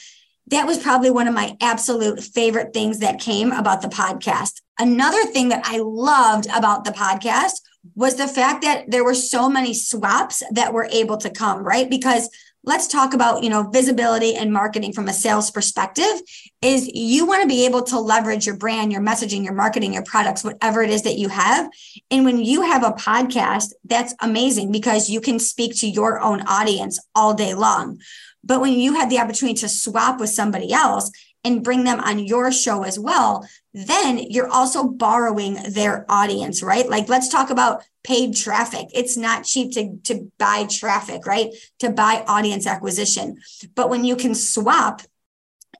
that 0.48 0.68
was 0.68 0.78
probably 0.78 1.10
one 1.10 1.28
of 1.28 1.34
my 1.34 1.56
absolute 1.62 2.22
favorite 2.22 2.74
things 2.74 3.00
that 3.00 3.20
came 3.20 3.52
about 3.52 3.82
the 3.82 3.88
podcast. 3.88 4.62
Another 4.78 5.24
thing 5.26 5.50
that 5.50 5.64
I 5.66 5.78
loved 5.78 6.48
about 6.54 6.84
the 6.84 6.92
podcast 6.92 7.62
was 7.96 8.16
the 8.16 8.28
fact 8.28 8.64
that 8.64 8.90
there 8.90 9.04
were 9.04 9.14
so 9.14 9.50
many 9.50 9.74
swaps 9.74 10.44
that 10.52 10.74
were 10.74 10.88
able 10.92 11.18
to 11.18 11.30
come, 11.30 11.64
right? 11.64 11.90
Because 11.90 12.30
let's 12.63 12.88
talk 12.88 13.13
about 13.13 13.44
you 13.44 13.50
know 13.50 13.63
visibility 13.63 14.36
and 14.36 14.51
marketing 14.51 14.94
from 14.94 15.07
a 15.07 15.13
sales 15.13 15.51
perspective. 15.51 16.21
Is 16.62 16.89
you 16.94 17.25
want 17.25 17.42
to 17.42 17.48
be 17.48 17.65
able 17.65 17.83
to 17.83 18.00
leverage 18.00 18.45
your 18.45 18.57
brand 18.57 18.92
your 18.92 19.01
messaging 19.01 19.44
your 19.44 19.54
marketing 19.54 19.94
your 19.94 20.04
products 20.04 20.44
whatever 20.44 20.81
it 20.81 20.89
is 20.89 21.04
that 21.04 21.18
you 21.18 21.30
have. 21.30 21.69
And 22.10 22.25
when 22.25 22.39
you 22.39 22.62
have 22.62 22.83
a 22.83 22.92
podcast 22.92 23.74
that's 23.83 24.15
amazing 24.21 24.71
because 24.71 25.10
you 25.10 25.21
can 25.21 25.39
speak 25.39 25.75
to 25.77 25.88
your 25.88 26.19
own 26.21 26.42
audience 26.42 27.00
all 27.15 27.33
day 27.33 27.54
long. 27.54 28.00
But 28.44 28.60
when 28.60 28.74
you 28.74 28.95
have 28.95 29.10
the 29.10 29.19
opportunity 29.19 29.57
to 29.60 29.69
swap 29.69 30.19
with 30.19 30.30
somebody 30.30 30.74
else 30.74 31.12
and 31.44 31.63
bring 31.63 31.84
them 31.84 32.00
on 32.00 32.19
your 32.19 32.51
show 32.51 32.84
as 32.84 32.98
well, 32.98 33.48
then 33.74 34.18
you're 34.18 34.50
also 34.50 34.86
borrowing 34.86 35.58
their 35.70 36.06
audience, 36.10 36.63
right? 36.63 36.88
Like 36.88 37.10
let's 37.10 37.29
talk 37.29 37.50
about 37.50 37.84
paid 38.03 38.36
traffic. 38.36 38.89
It's 38.94 39.18
not 39.18 39.44
cheap 39.44 39.74
to, 39.74 39.98
to 40.03 40.32
buy 40.38 40.65
traffic, 40.70 41.25
right? 41.25 41.53
To 41.79 41.89
buy 41.89 42.24
audience 42.27 42.68
acquisition. 42.68 43.38
But 43.75 43.89
when 43.89 44.03
you 44.03 44.15
can 44.15 44.36
swap 44.36 45.01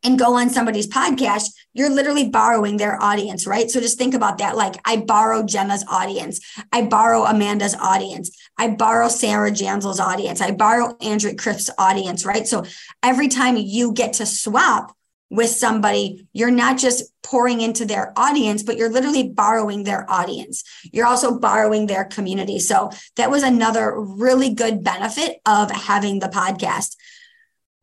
and 0.04 0.20
go 0.20 0.36
on 0.36 0.50
somebody's 0.50 0.88
podcast, 0.88 1.54
you're 1.74 1.90
literally 1.90 2.30
borrowing 2.30 2.78
their 2.78 3.02
audience, 3.02 3.48
right? 3.48 3.72
So 3.72 3.80
just 3.80 3.98
think 3.98 4.14
about 4.14 4.40
that. 4.40 4.58
Like 4.58 4.76
I 4.86 4.98
borrow 4.98 5.44
Jenna's 5.44 5.86
audience. 5.90 6.42
I 6.72 6.84
borrow 6.84 7.24
Amanda's 7.24 7.76
audience. 7.76 8.36
I 8.58 8.70
borrow 8.70 9.08
Sarah 9.08 9.52
Janzel's 9.52 10.00
audience. 10.00 10.42
I 10.42 10.52
borrow 10.52 10.98
Andrea 11.02 11.36
Crisp's 11.36 11.70
audience, 11.78 12.26
right? 12.26 12.46
So 12.46 12.66
every 13.02 13.30
time 13.30 13.56
you 13.58 13.94
get 13.94 14.14
to 14.14 14.26
swap, 14.26 14.96
with 15.34 15.50
somebody, 15.50 16.28
you're 16.32 16.52
not 16.52 16.78
just 16.78 17.12
pouring 17.24 17.60
into 17.60 17.86
their 17.86 18.14
audience, 18.16 18.62
but 18.62 18.78
you're 18.78 18.92
literally 18.92 19.30
borrowing 19.30 19.84
their 19.84 20.10
audience. 20.10 20.64
You're 20.92 21.08
also 21.08 21.40
borrowing 21.40 21.88
their 21.88 22.06
community. 22.06 22.60
So 22.60 22.92
that 23.16 23.32
was 23.32 23.42
another 23.42 24.00
really 24.00 24.54
good 24.54 24.84
benefit 24.84 25.42
of 25.48 25.72
having 25.72 26.20
the 26.20 26.28
podcast. 26.28 26.96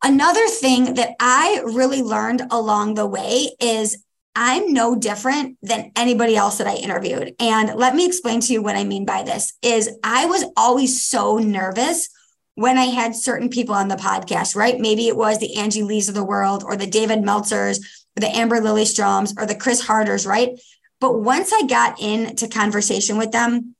Another 0.01 0.47
thing 0.47 0.93
that 0.93 1.11
I 1.19 1.61
really 1.65 2.01
learned 2.01 2.43
along 2.49 2.93
the 2.93 3.05
way 3.05 3.49
is 3.59 4.01
I'm 4.33 4.71
no 4.71 4.95
different 4.95 5.57
than 5.61 5.91
anybody 5.97 6.37
else 6.37 6.57
that 6.57 6.67
I 6.67 6.75
interviewed. 6.75 7.35
And 7.37 7.75
let 7.75 7.95
me 7.95 8.05
explain 8.05 8.39
to 8.41 8.53
you 8.53 8.61
what 8.61 8.77
I 8.77 8.85
mean 8.85 9.03
by 9.03 9.23
this 9.23 9.53
is 9.61 9.89
I 10.03 10.25
was 10.25 10.45
always 10.55 11.03
so 11.03 11.37
nervous 11.37 12.07
when 12.55 12.77
I 12.77 12.85
had 12.85 13.15
certain 13.15 13.49
people 13.49 13.75
on 13.75 13.87
the 13.87 13.95
podcast, 13.95 14.55
right? 14.55 14.79
Maybe 14.79 15.07
it 15.07 15.15
was 15.15 15.39
the 15.39 15.55
Angie 15.55 15.83
Lees 15.83 16.09
of 16.09 16.15
the 16.15 16.23
world 16.23 16.63
or 16.63 16.75
the 16.75 16.87
David 16.87 17.19
Meltzers 17.19 17.79
or 17.79 18.21
the 18.21 18.35
Amber 18.35 18.59
Lilyestroms 18.59 19.33
or 19.37 19.45
the 19.45 19.55
Chris 19.55 19.81
Harders, 19.81 20.25
right? 20.25 20.59
But 20.99 21.19
once 21.19 21.51
I 21.53 21.63
got 21.63 21.99
into 22.01 22.47
conversation 22.47 23.17
with 23.17 23.31
them 23.31 23.75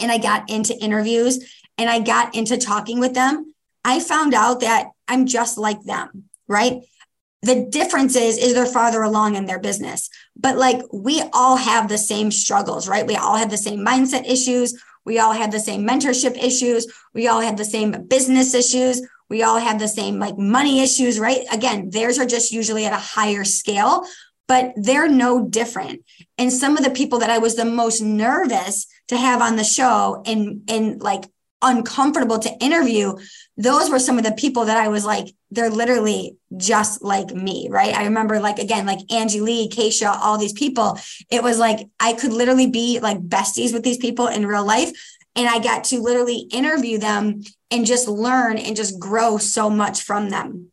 and 0.00 0.10
I 0.10 0.18
got 0.18 0.48
into 0.48 0.76
interviews 0.78 1.60
and 1.76 1.90
I 1.90 2.00
got 2.00 2.34
into 2.34 2.56
talking 2.56 3.00
with 3.00 3.14
them, 3.14 3.54
I 3.84 4.00
found 4.00 4.34
out 4.34 4.60
that 4.60 4.88
I'm 5.08 5.26
just 5.26 5.58
like 5.58 5.82
them, 5.82 6.24
right? 6.48 6.82
The 7.42 7.66
difference 7.66 8.14
is, 8.14 8.38
is 8.38 8.54
they're 8.54 8.66
farther 8.66 9.02
along 9.02 9.34
in 9.34 9.46
their 9.46 9.58
business. 9.58 10.08
But 10.36 10.56
like 10.56 10.80
we 10.92 11.22
all 11.32 11.56
have 11.56 11.88
the 11.88 11.98
same 11.98 12.30
struggles, 12.30 12.88
right? 12.88 13.06
We 13.06 13.16
all 13.16 13.36
have 13.36 13.50
the 13.50 13.56
same 13.56 13.84
mindset 13.84 14.30
issues. 14.30 14.80
We 15.04 15.18
all 15.18 15.32
had 15.32 15.52
the 15.52 15.60
same 15.60 15.86
mentorship 15.86 16.36
issues. 16.36 16.86
We 17.14 17.28
all 17.28 17.40
had 17.40 17.56
the 17.56 17.64
same 17.64 18.06
business 18.08 18.54
issues. 18.54 19.02
We 19.28 19.42
all 19.42 19.58
had 19.58 19.78
the 19.78 19.88
same 19.88 20.18
like 20.18 20.36
money 20.36 20.80
issues, 20.80 21.18
right? 21.18 21.44
Again, 21.50 21.90
theirs 21.90 22.18
are 22.18 22.26
just 22.26 22.52
usually 22.52 22.84
at 22.84 22.92
a 22.92 22.96
higher 22.96 23.44
scale, 23.44 24.04
but 24.46 24.72
they're 24.76 25.08
no 25.08 25.46
different. 25.48 26.04
And 26.36 26.52
some 26.52 26.76
of 26.76 26.84
the 26.84 26.90
people 26.90 27.20
that 27.20 27.30
I 27.30 27.38
was 27.38 27.56
the 27.56 27.64
most 27.64 28.02
nervous 28.02 28.86
to 29.08 29.16
have 29.16 29.40
on 29.40 29.56
the 29.56 29.64
show 29.64 30.22
and 30.26 30.62
and 30.68 31.00
like 31.00 31.24
uncomfortable 31.62 32.38
to 32.40 32.52
interview, 32.58 33.16
those 33.56 33.90
were 33.90 33.98
some 33.98 34.18
of 34.18 34.24
the 34.24 34.32
people 34.32 34.64
that 34.66 34.76
I 34.76 34.88
was 34.88 35.04
like, 35.04 35.34
they're 35.50 35.70
literally 35.70 36.36
just 36.56 37.02
like 37.02 37.34
me, 37.34 37.68
right? 37.70 37.94
I 37.94 38.04
remember 38.04 38.40
like 38.40 38.58
again, 38.58 38.86
like 38.86 39.00
Angie 39.12 39.40
Lee, 39.40 39.68
Keisha, 39.68 40.08
all 40.08 40.38
these 40.38 40.52
people. 40.52 40.98
It 41.30 41.42
was 41.42 41.58
like 41.58 41.88
I 42.00 42.14
could 42.14 42.32
literally 42.32 42.68
be 42.68 43.00
like 43.00 43.20
besties 43.20 43.72
with 43.72 43.84
these 43.84 43.98
people 43.98 44.26
in 44.26 44.46
real 44.46 44.64
life. 44.64 44.90
And 45.34 45.48
I 45.48 45.60
got 45.60 45.84
to 45.84 46.00
literally 46.00 46.46
interview 46.52 46.98
them 46.98 47.42
and 47.70 47.86
just 47.86 48.08
learn 48.08 48.58
and 48.58 48.76
just 48.76 48.98
grow 48.98 49.38
so 49.38 49.70
much 49.70 50.02
from 50.02 50.28
them. 50.28 50.70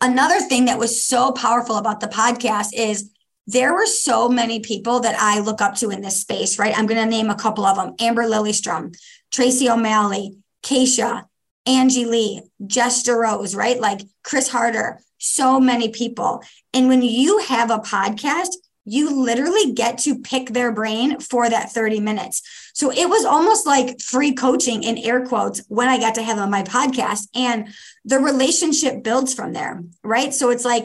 Another 0.00 0.40
thing 0.40 0.66
that 0.66 0.78
was 0.78 1.04
so 1.04 1.32
powerful 1.32 1.76
about 1.76 2.00
the 2.00 2.06
podcast 2.06 2.68
is 2.74 3.10
there 3.46 3.74
were 3.74 3.86
so 3.86 4.28
many 4.28 4.60
people 4.60 5.00
that 5.00 5.16
I 5.18 5.40
look 5.40 5.60
up 5.60 5.74
to 5.76 5.90
in 5.90 6.00
this 6.00 6.20
space, 6.20 6.58
right? 6.58 6.76
I'm 6.76 6.86
going 6.86 7.02
to 7.02 7.08
name 7.08 7.28
a 7.28 7.34
couple 7.34 7.66
of 7.66 7.76
them 7.76 7.94
Amber 8.00 8.24
Lilyestrom, 8.24 8.96
Tracy 9.34 9.68
O'Malley, 9.68 10.36
Keisha, 10.62 11.24
Angie 11.66 12.04
Lee, 12.04 12.42
Jess 12.64 13.08
Rose, 13.08 13.56
right? 13.56 13.80
Like 13.80 14.02
Chris 14.22 14.48
Harder, 14.48 15.00
so 15.18 15.58
many 15.58 15.88
people. 15.88 16.40
And 16.72 16.86
when 16.86 17.02
you 17.02 17.38
have 17.38 17.72
a 17.72 17.78
podcast, 17.78 18.50
you 18.84 19.10
literally 19.24 19.72
get 19.72 19.98
to 19.98 20.20
pick 20.20 20.50
their 20.50 20.70
brain 20.70 21.18
for 21.18 21.50
that 21.50 21.72
30 21.72 21.98
minutes. 21.98 22.42
So 22.74 22.92
it 22.92 23.08
was 23.08 23.24
almost 23.24 23.66
like 23.66 24.00
free 24.00 24.34
coaching 24.34 24.84
in 24.84 24.98
air 24.98 25.26
quotes 25.26 25.64
when 25.66 25.88
I 25.88 25.98
got 25.98 26.14
to 26.14 26.22
have 26.22 26.38
on 26.38 26.50
my 26.50 26.62
podcast. 26.62 27.26
And 27.34 27.74
the 28.04 28.20
relationship 28.20 29.02
builds 29.02 29.34
from 29.34 29.52
there, 29.52 29.82
right? 30.04 30.32
So 30.32 30.50
it's 30.50 30.64
like, 30.64 30.84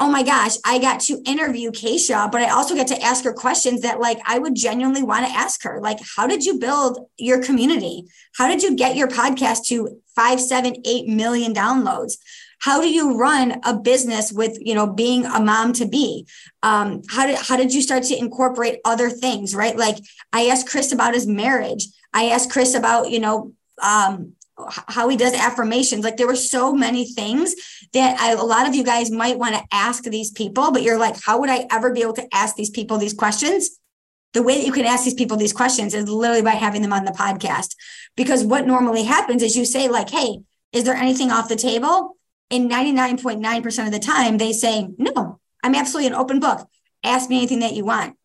oh 0.00 0.10
my 0.10 0.22
gosh, 0.22 0.56
I 0.64 0.78
got 0.78 1.00
to 1.00 1.22
interview 1.26 1.70
Keisha, 1.70 2.32
but 2.32 2.40
I 2.40 2.48
also 2.48 2.74
get 2.74 2.86
to 2.88 3.00
ask 3.02 3.22
her 3.24 3.34
questions 3.34 3.82
that 3.82 4.00
like 4.00 4.18
I 4.26 4.38
would 4.38 4.54
genuinely 4.54 5.02
want 5.02 5.26
to 5.26 5.32
ask 5.32 5.62
her. 5.64 5.78
Like, 5.80 5.98
how 6.16 6.26
did 6.26 6.44
you 6.44 6.58
build 6.58 7.06
your 7.18 7.42
community? 7.42 8.04
How 8.36 8.48
did 8.48 8.62
you 8.62 8.74
get 8.74 8.96
your 8.96 9.08
podcast 9.08 9.66
to 9.66 10.00
five, 10.16 10.40
seven, 10.40 10.76
eight 10.86 11.06
million 11.06 11.54
downloads? 11.54 12.16
how 12.60 12.80
do 12.80 12.88
you 12.88 13.16
run 13.16 13.58
a 13.64 13.74
business 13.76 14.32
with 14.32 14.56
you 14.60 14.74
know 14.74 14.86
being 14.86 15.26
a 15.26 15.40
mom 15.40 15.72
to 15.72 15.86
be 15.86 16.26
um, 16.62 17.02
how 17.08 17.26
did 17.26 17.36
how 17.36 17.56
did 17.56 17.72
you 17.72 17.82
start 17.82 18.02
to 18.02 18.18
incorporate 18.18 18.80
other 18.84 19.10
things 19.10 19.54
right 19.54 19.76
like 19.76 19.96
i 20.32 20.46
asked 20.46 20.68
chris 20.68 20.92
about 20.92 21.14
his 21.14 21.26
marriage 21.26 21.86
i 22.12 22.26
asked 22.26 22.50
chris 22.50 22.74
about 22.74 23.10
you 23.10 23.18
know 23.18 23.52
um, 23.82 24.34
how 24.68 25.08
he 25.08 25.16
does 25.16 25.34
affirmations 25.34 26.04
like 26.04 26.16
there 26.16 26.26
were 26.26 26.36
so 26.36 26.72
many 26.72 27.06
things 27.06 27.54
that 27.92 28.18
I, 28.20 28.32
a 28.32 28.42
lot 28.42 28.68
of 28.68 28.74
you 28.74 28.84
guys 28.84 29.10
might 29.10 29.38
want 29.38 29.54
to 29.54 29.62
ask 29.72 30.04
these 30.04 30.30
people 30.30 30.72
but 30.72 30.82
you're 30.82 30.98
like 30.98 31.16
how 31.22 31.40
would 31.40 31.50
i 31.50 31.66
ever 31.70 31.92
be 31.92 32.02
able 32.02 32.14
to 32.14 32.28
ask 32.34 32.56
these 32.56 32.70
people 32.70 32.98
these 32.98 33.14
questions 33.14 33.78
the 34.32 34.42
way 34.42 34.58
that 34.58 34.66
you 34.66 34.72
can 34.72 34.84
ask 34.84 35.04
these 35.04 35.14
people 35.14 35.36
these 35.36 35.52
questions 35.52 35.94
is 35.94 36.08
literally 36.08 36.42
by 36.42 36.50
having 36.50 36.82
them 36.82 36.92
on 36.92 37.04
the 37.04 37.12
podcast 37.12 37.74
because 38.16 38.44
what 38.44 38.66
normally 38.66 39.04
happens 39.04 39.42
is 39.42 39.56
you 39.56 39.64
say 39.64 39.88
like 39.88 40.10
hey 40.10 40.38
is 40.72 40.84
there 40.84 40.94
anything 40.94 41.30
off 41.30 41.48
the 41.48 41.56
table 41.56 42.16
and 42.50 42.70
99.9% 42.70 43.86
of 43.86 43.92
the 43.92 43.98
time, 43.98 44.38
they 44.38 44.52
say, 44.52 44.88
no, 44.98 45.40
I'm 45.62 45.74
absolutely 45.74 46.08
an 46.08 46.14
open 46.14 46.40
book. 46.40 46.68
Ask 47.04 47.30
me 47.30 47.38
anything 47.38 47.60
that 47.60 47.74
you 47.74 47.84
want. 47.84 48.16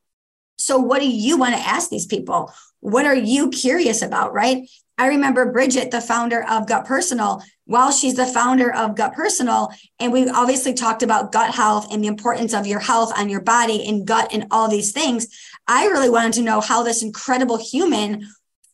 So, 0.58 0.80
what 0.80 1.00
do 1.00 1.08
you 1.08 1.38
want 1.38 1.56
to 1.56 1.62
ask 1.62 1.90
these 1.90 2.06
people? 2.06 2.52
What 2.80 3.06
are 3.06 3.16
you 3.16 3.50
curious 3.50 4.02
about, 4.02 4.34
right? 4.34 4.68
I 4.98 5.08
remember 5.08 5.52
Bridget, 5.52 5.92
the 5.92 6.00
founder 6.00 6.46
of 6.50 6.68
Gut 6.68 6.86
Personal, 6.86 7.44
while 7.66 7.92
she's 7.92 8.16
the 8.16 8.26
founder 8.26 8.74
of 8.74 8.96
Gut 8.96 9.14
Personal, 9.14 9.70
and 10.00 10.14
we 10.14 10.30
obviously 10.30 10.74
talked 10.74 11.04
about 11.04 11.32
gut 11.32 11.54
health 11.54 11.88
and 11.92 12.04
the 12.04 12.08
importance 12.08 12.54
of 12.54 12.66
your 12.66 12.80
health 12.80 13.12
on 13.18 13.30
your 13.30 13.42
body 13.42 13.86
and 13.88 14.08
gut 14.08 14.30
and 14.32 14.48
all 14.52 14.70
these 14.70 14.92
things. 14.92 15.28
I 15.68 15.88
really 15.88 16.10
wanted 16.10 16.34
to 16.34 16.44
know 16.44 16.62
how 16.62 16.84
this 16.84 17.04
incredible 17.04 17.58
human 17.58 18.28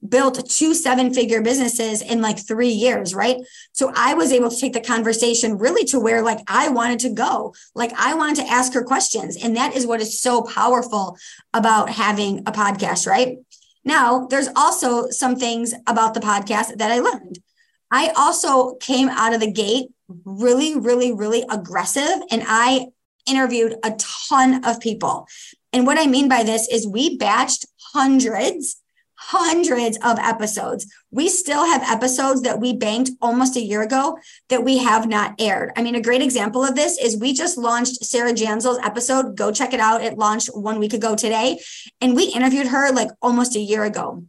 built 0.07 0.49
two 0.49 0.73
seven 0.73 1.13
figure 1.13 1.41
businesses 1.41 2.01
in 2.01 2.21
like 2.21 2.39
three 2.39 2.69
years, 2.69 3.13
right? 3.13 3.37
So 3.71 3.91
I 3.95 4.13
was 4.15 4.31
able 4.31 4.49
to 4.49 4.59
take 4.59 4.73
the 4.73 4.81
conversation 4.81 5.57
really 5.57 5.85
to 5.85 5.99
where 5.99 6.23
like 6.23 6.39
I 6.47 6.69
wanted 6.69 6.99
to 6.99 7.09
go. 7.11 7.53
Like 7.75 7.93
I 7.97 8.15
wanted 8.15 8.37
to 8.37 8.51
ask 8.51 8.73
her 8.73 8.83
questions. 8.83 9.37
And 9.41 9.55
that 9.55 9.75
is 9.75 9.85
what 9.85 10.01
is 10.01 10.19
so 10.19 10.41
powerful 10.41 11.17
about 11.53 11.89
having 11.89 12.39
a 12.39 12.51
podcast, 12.51 13.07
right? 13.07 13.37
Now, 13.83 14.27
there's 14.27 14.49
also 14.55 15.09
some 15.09 15.35
things 15.35 15.73
about 15.87 16.13
the 16.13 16.19
podcast 16.19 16.77
that 16.77 16.91
I 16.91 16.99
learned. 16.99 17.39
I 17.89 18.09
also 18.15 18.75
came 18.75 19.09
out 19.09 19.33
of 19.33 19.39
the 19.41 19.51
gate 19.51 19.89
really, 20.25 20.79
really, 20.79 21.11
really 21.11 21.43
aggressive 21.49 22.21
and 22.29 22.43
I 22.47 22.87
interviewed 23.25 23.75
a 23.83 23.93
ton 23.97 24.65
of 24.65 24.79
people. 24.79 25.27
And 25.73 25.85
what 25.85 25.97
I 25.97 26.07
mean 26.07 26.27
by 26.27 26.43
this 26.43 26.67
is 26.69 26.87
we 26.87 27.17
batched 27.17 27.65
hundreds 27.93 28.80
hundreds 29.23 29.97
of 30.03 30.17
episodes. 30.17 30.91
We 31.11 31.29
still 31.29 31.63
have 31.63 31.83
episodes 31.83 32.41
that 32.41 32.59
we 32.59 32.75
banked 32.75 33.11
almost 33.21 33.55
a 33.55 33.61
year 33.61 33.83
ago 33.83 34.17
that 34.49 34.63
we 34.63 34.79
have 34.79 35.07
not 35.07 35.35
aired. 35.39 35.71
I 35.77 35.83
mean, 35.83 35.93
a 35.93 36.01
great 36.01 36.23
example 36.23 36.63
of 36.63 36.75
this 36.75 36.97
is 36.97 37.17
we 37.17 37.31
just 37.31 37.55
launched 37.55 38.03
Sarah 38.03 38.33
Janzel's 38.33 38.79
episode. 38.83 39.37
Go 39.37 39.51
check 39.51 39.73
it 39.73 39.79
out. 39.79 40.03
It 40.03 40.17
launched 40.17 40.49
one 40.55 40.79
week 40.79 40.93
ago 40.93 41.15
today. 41.15 41.59
And 42.01 42.15
we 42.15 42.25
interviewed 42.25 42.67
her 42.67 42.91
like 42.91 43.09
almost 43.21 43.55
a 43.55 43.59
year 43.59 43.83
ago. 43.83 44.25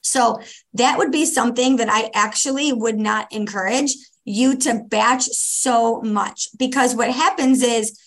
So 0.00 0.40
that 0.74 0.96
would 0.96 1.12
be 1.12 1.26
something 1.26 1.76
that 1.76 1.90
I 1.90 2.10
actually 2.14 2.72
would 2.72 2.98
not 2.98 3.30
encourage 3.32 3.92
you 4.24 4.56
to 4.56 4.82
batch 4.88 5.24
so 5.24 6.00
much 6.00 6.48
because 6.58 6.94
what 6.94 7.10
happens 7.10 7.62
is 7.62 8.00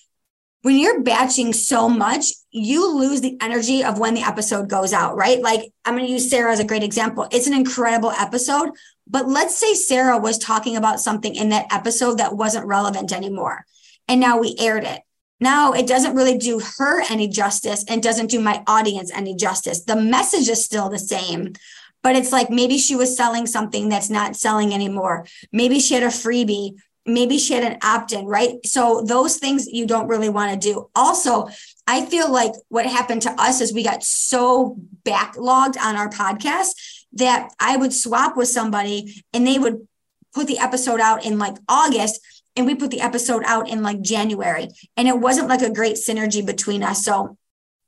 when 0.66 0.80
you're 0.80 1.04
batching 1.04 1.54
so 1.54 1.88
much, 1.88 2.26
you 2.50 2.98
lose 2.98 3.22
the 3.22 3.38
energy 3.40 3.84
of 3.84 4.00
when 4.00 4.16
the 4.16 4.24
episode 4.24 4.68
goes 4.68 4.94
out, 4.94 5.16
right? 5.16 5.40
Like 5.40 5.72
I'm 5.86 5.94
going 5.94 6.08
to 6.08 6.12
use 6.12 6.28
Sarah 6.28 6.52
as 6.52 6.60
a 6.60 6.66
great 6.66 6.82
example. 6.82 7.28
It's 7.32 7.46
an 7.46 7.54
incredible 7.54 8.10
episode, 8.10 8.72
but 9.08 9.28
let's 9.28 9.56
say 9.56 9.76
Sarah 9.76 10.18
was 10.18 10.40
talking 10.40 10.76
about 10.76 11.00
something 11.00 11.36
in 11.36 11.50
that 11.50 11.68
episode 11.72 12.18
that 12.18 12.36
wasn't 12.36 12.66
relevant 12.66 13.14
anymore. 13.14 13.64
And 14.08 14.20
now 14.20 14.40
we 14.40 14.56
aired 14.58 14.86
it. 14.86 15.02
Now 15.40 15.74
it 15.74 15.86
doesn't 15.86 16.16
really 16.16 16.40
do 16.40 16.60
her 16.80 17.04
any 17.12 17.28
justice 17.28 17.86
and 17.88 18.02
doesn't 18.02 18.32
do 18.32 18.40
my 18.40 18.64
audience 18.66 19.12
any 19.14 19.36
justice. 19.36 19.84
The 19.84 19.96
message 19.96 20.50
is 20.50 20.66
still 20.66 20.90
the 20.90 20.98
same, 20.98 21.54
but 22.02 22.16
it's 22.16 22.32
like 22.32 22.50
maybe 22.50 22.80
she 22.80 22.96
was 22.96 23.16
selling 23.16 23.46
something 23.46 23.88
that's 23.88 24.10
not 24.10 24.36
selling 24.36 24.74
anymore. 24.74 25.28
Maybe 25.52 25.80
she 25.80 25.94
had 25.94 26.02
a 26.02 26.08
freebie 26.08 26.72
maybe 27.06 27.38
she 27.38 27.54
had 27.54 27.64
an 27.64 27.80
opt-in 27.84 28.26
right? 28.26 28.66
So 28.66 29.04
those 29.06 29.38
things 29.38 29.68
you 29.68 29.86
don't 29.86 30.08
really 30.08 30.30
want 30.30 30.52
to 30.52 30.58
do. 30.58 30.90
Also 30.96 31.48
i 31.88 32.04
feel 32.06 32.32
like 32.32 32.52
what 32.70 32.86
happened 32.86 33.22
to 33.22 33.32
us 33.40 33.62
is 33.62 33.72
we 33.72 33.84
got 33.84 34.04
so 34.04 34.76
backlogged 35.04 35.78
on 35.80 35.96
our 35.96 36.10
podcast 36.10 36.70
that 37.14 37.54
i 37.60 37.78
would 37.78 37.94
swap 37.94 38.36
with 38.36 38.48
somebody 38.48 39.24
and 39.34 39.46
they 39.46 39.60
would 39.60 39.88
put 40.34 40.48
the 40.48 40.58
episode 40.58 41.00
out 41.00 41.24
in 41.24 41.38
like 41.38 41.56
august 41.70 42.20
and 42.56 42.66
we 42.66 42.76
put 42.76 42.92
the 42.92 43.02
episode 43.02 43.44
out 43.46 43.70
in 43.70 43.84
like 43.84 44.02
january. 44.02 44.70
And 44.96 45.08
it 45.08 45.20
wasn't 45.20 45.50
like 45.50 45.62
a 45.62 45.74
great 45.74 45.96
synergy 45.96 46.46
between 46.46 46.84
us. 46.84 47.04
So 47.04 47.38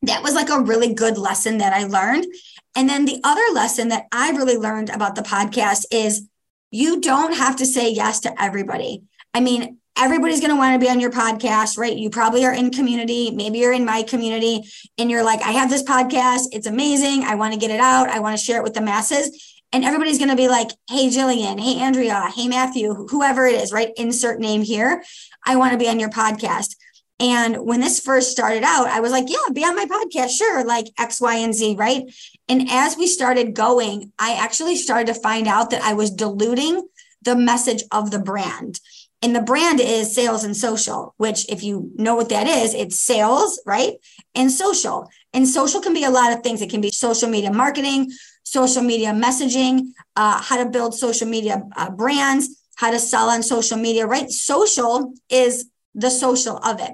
that 0.02 0.24
was 0.24 0.36
like 0.36 0.50
a 0.50 0.62
really 0.62 0.94
good 0.94 1.18
lesson 1.18 1.58
that 1.60 1.74
i 1.74 1.86
learned. 1.86 2.28
And 2.76 2.88
then 2.88 3.06
the 3.06 3.20
other 3.24 3.42
lesson 3.54 3.90
that 3.90 4.08
i 4.12 4.32
really 4.32 4.58
learned 4.58 4.90
about 4.90 5.16
the 5.16 5.22
podcast 5.22 5.86
is 5.92 6.28
you 6.72 7.02
don't 7.02 7.36
have 7.36 7.58
to 7.58 7.66
say 7.66 7.90
yes 7.90 8.22
to 8.22 8.42
everybody. 8.42 9.04
I 9.34 9.40
mean, 9.40 9.78
everybody's 9.98 10.40
going 10.40 10.52
to 10.52 10.58
want 10.58 10.74
to 10.74 10.86
be 10.86 10.90
on 10.90 11.00
your 11.00 11.12
podcast, 11.12 11.78
right? 11.78 11.96
You 11.96 12.10
probably 12.10 12.46
are 12.46 12.54
in 12.54 12.70
community. 12.72 13.32
Maybe 13.32 13.60
you're 13.60 13.74
in 13.74 13.86
my 13.86 14.04
community 14.04 14.64
and 14.98 15.10
you're 15.10 15.24
like, 15.24 15.42
I 15.42 15.52
have 15.52 15.70
this 15.70 15.84
podcast. 15.84 16.46
It's 16.52 16.68
amazing. 16.68 17.24
I 17.24 17.36
want 17.36 17.54
to 17.54 17.60
get 17.60 17.72
it 17.72 17.80
out. 17.80 18.10
I 18.10 18.20
want 18.20 18.38
to 18.38 18.44
share 18.44 18.58
it 18.58 18.64
with 18.64 18.74
the 18.74 18.82
masses. 18.82 19.56
And 19.74 19.84
everybody's 19.84 20.18
going 20.18 20.30
to 20.30 20.36
be 20.36 20.48
like, 20.48 20.70
hey, 20.90 21.10
Jillian, 21.10 21.60
hey, 21.60 21.80
Andrea, 21.82 22.32
hey, 22.34 22.48
Matthew, 22.48 22.94
whoever 23.10 23.46
it 23.46 23.56
is, 23.56 23.74
right? 23.74 23.92
Insert 23.98 24.40
name 24.40 24.62
here. 24.62 25.04
I 25.46 25.58
want 25.58 25.74
to 25.74 25.78
be 25.78 25.90
on 25.90 26.00
your 26.00 26.10
podcast. 26.10 26.76
And 27.20 27.58
when 27.58 27.80
this 27.80 28.00
first 28.00 28.32
started 28.32 28.64
out, 28.64 28.88
I 28.88 29.00
was 29.00 29.12
like, 29.12 29.26
yeah, 29.28 29.52
be 29.52 29.64
on 29.64 29.76
my 29.76 29.86
podcast. 29.86 30.38
Sure. 30.38 30.64
Like 30.64 30.88
X, 31.00 31.20
Y, 31.20 31.36
and 31.36 31.54
Z. 31.54 31.76
Right. 31.76 32.04
And 32.48 32.70
as 32.70 32.96
we 32.96 33.08
started 33.08 33.56
going, 33.56 34.12
I 34.20 34.34
actually 34.34 34.76
started 34.76 35.08
to 35.14 35.20
find 35.20 35.48
out 35.48 35.72
that 35.72 35.82
I 35.82 35.94
was 35.94 36.12
diluting 36.12 36.88
the 37.24 37.36
message 37.36 37.84
of 37.92 38.12
the 38.12 38.20
brand. 38.20 38.80
And 39.24 39.36
the 39.36 39.42
brand 39.42 39.80
is 39.80 40.14
sales 40.14 40.44
and 40.44 40.56
social, 40.56 41.16
which, 41.18 41.50
if 41.50 41.64
you 41.64 41.92
know 41.96 42.16
what 42.16 42.30
that 42.30 42.46
is, 42.46 42.76
it's 42.76 43.00
sales, 43.00 43.60
right? 43.66 43.94
And 44.36 44.52
social. 44.52 45.10
And 45.34 45.48
social 45.48 45.82
can 45.82 45.96
be 45.96 46.04
a 46.04 46.12
lot 46.12 46.32
of 46.32 46.44
things. 46.44 46.62
It 46.62 46.70
can 46.70 46.82
be 46.82 46.92
social 46.92 47.28
media 47.28 47.52
marketing, 47.52 48.12
social 48.44 48.84
media 48.84 49.10
messaging, 49.14 49.88
uh, 50.16 50.40
how 50.40 50.64
to 50.64 50.70
build 50.70 50.94
social 50.94 51.28
media 51.28 51.64
uh, 51.76 51.90
brands, 51.90 52.62
how 52.76 52.92
to 52.92 53.00
sell 53.00 53.30
on 53.30 53.42
social 53.42 53.78
media, 53.78 54.06
right? 54.06 54.30
Social 54.30 55.14
is 55.32 55.68
the 55.96 56.12
social 56.12 56.58
of 56.58 56.80
it. 56.80 56.94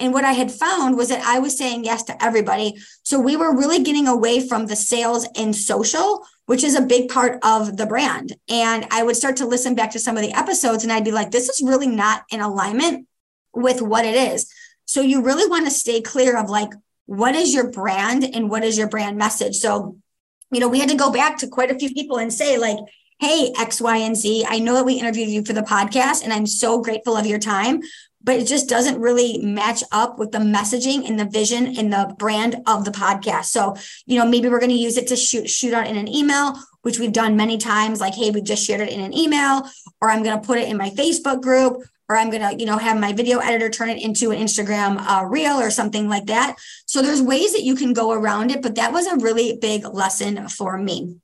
And 0.00 0.12
what 0.12 0.24
I 0.24 0.32
had 0.32 0.50
found 0.50 0.96
was 0.96 1.08
that 1.10 1.22
I 1.24 1.38
was 1.38 1.56
saying 1.56 1.84
yes 1.84 2.02
to 2.04 2.24
everybody. 2.24 2.80
So 3.02 3.20
we 3.20 3.36
were 3.36 3.56
really 3.56 3.82
getting 3.82 4.08
away 4.08 4.46
from 4.46 4.66
the 4.66 4.76
sales 4.76 5.28
and 5.36 5.54
social, 5.54 6.26
which 6.46 6.64
is 6.64 6.74
a 6.74 6.82
big 6.82 7.10
part 7.10 7.38
of 7.44 7.76
the 7.76 7.86
brand. 7.86 8.34
And 8.48 8.86
I 8.90 9.02
would 9.02 9.16
start 9.16 9.36
to 9.36 9.46
listen 9.46 9.74
back 9.74 9.92
to 9.92 9.98
some 9.98 10.16
of 10.16 10.22
the 10.22 10.32
episodes 10.32 10.82
and 10.82 10.92
I'd 10.92 11.04
be 11.04 11.12
like, 11.12 11.30
this 11.30 11.48
is 11.48 11.62
really 11.64 11.86
not 11.86 12.24
in 12.30 12.40
alignment 12.40 13.06
with 13.54 13.82
what 13.82 14.04
it 14.04 14.14
is. 14.14 14.50
So 14.86 15.00
you 15.02 15.22
really 15.22 15.48
want 15.48 15.66
to 15.66 15.70
stay 15.70 16.00
clear 16.00 16.36
of 16.36 16.48
like, 16.48 16.70
what 17.06 17.34
is 17.34 17.52
your 17.52 17.70
brand 17.70 18.24
and 18.24 18.48
what 18.48 18.64
is 18.64 18.78
your 18.78 18.88
brand 18.88 19.18
message? 19.18 19.56
So, 19.56 19.96
you 20.50 20.60
know, 20.60 20.68
we 20.68 20.80
had 20.80 20.88
to 20.88 20.96
go 20.96 21.12
back 21.12 21.38
to 21.38 21.48
quite 21.48 21.70
a 21.70 21.78
few 21.78 21.92
people 21.92 22.18
and 22.18 22.32
say, 22.32 22.58
like, 22.58 22.78
hey, 23.20 23.52
X, 23.58 23.80
Y, 23.80 23.96
and 23.98 24.16
Z, 24.16 24.46
I 24.48 24.60
know 24.60 24.74
that 24.74 24.84
we 24.84 24.94
interviewed 24.94 25.28
you 25.28 25.44
for 25.44 25.52
the 25.52 25.60
podcast 25.60 26.24
and 26.24 26.32
I'm 26.32 26.46
so 26.46 26.80
grateful 26.80 27.16
of 27.16 27.26
your 27.26 27.38
time, 27.38 27.80
but 28.22 28.36
it 28.36 28.46
just 28.46 28.68
doesn't 28.68 29.00
really 29.00 29.38
match 29.38 29.82
up 29.92 30.18
with 30.18 30.32
the 30.32 30.38
messaging 30.38 31.08
and 31.08 31.18
the 31.18 31.24
vision 31.24 31.78
and 31.78 31.92
the 31.92 32.14
brand 32.18 32.56
of 32.66 32.84
the 32.84 32.90
podcast. 32.90 33.46
So, 33.46 33.76
you 34.06 34.18
know, 34.18 34.26
maybe 34.26 34.48
we're 34.48 34.60
going 34.60 34.70
to 34.70 34.76
use 34.76 34.96
it 34.96 35.08
to 35.08 35.16
shoot 35.16 35.48
shoot 35.48 35.72
out 35.72 35.86
in 35.86 35.96
an 35.96 36.08
email, 36.08 36.54
which 36.82 36.98
we've 36.98 37.12
done 37.12 37.36
many 37.36 37.58
times 37.58 38.00
like, 38.00 38.14
hey, 38.14 38.30
we 38.30 38.42
just 38.42 38.64
shared 38.64 38.80
it 38.80 38.92
in 38.92 39.00
an 39.00 39.16
email, 39.16 39.68
or 40.00 40.10
I'm 40.10 40.22
going 40.22 40.38
to 40.38 40.46
put 40.46 40.58
it 40.58 40.68
in 40.68 40.76
my 40.76 40.90
Facebook 40.90 41.42
group, 41.42 41.82
or 42.08 42.16
I'm 42.16 42.30
going 42.30 42.42
to, 42.42 42.58
you 42.58 42.66
know, 42.66 42.76
have 42.76 42.98
my 42.98 43.12
video 43.12 43.38
editor 43.38 43.70
turn 43.70 43.88
it 43.88 44.02
into 44.02 44.32
an 44.32 44.38
Instagram 44.38 44.98
uh, 44.98 45.24
reel 45.24 45.60
or 45.60 45.70
something 45.70 46.08
like 46.08 46.26
that. 46.26 46.56
So 46.86 47.02
there's 47.02 47.22
ways 47.22 47.52
that 47.52 47.62
you 47.62 47.74
can 47.74 47.92
go 47.92 48.12
around 48.12 48.50
it, 48.50 48.62
but 48.62 48.74
that 48.74 48.92
was 48.92 49.06
a 49.06 49.16
really 49.16 49.56
big 49.56 49.86
lesson 49.86 50.48
for 50.48 50.76
me. 50.76 51.20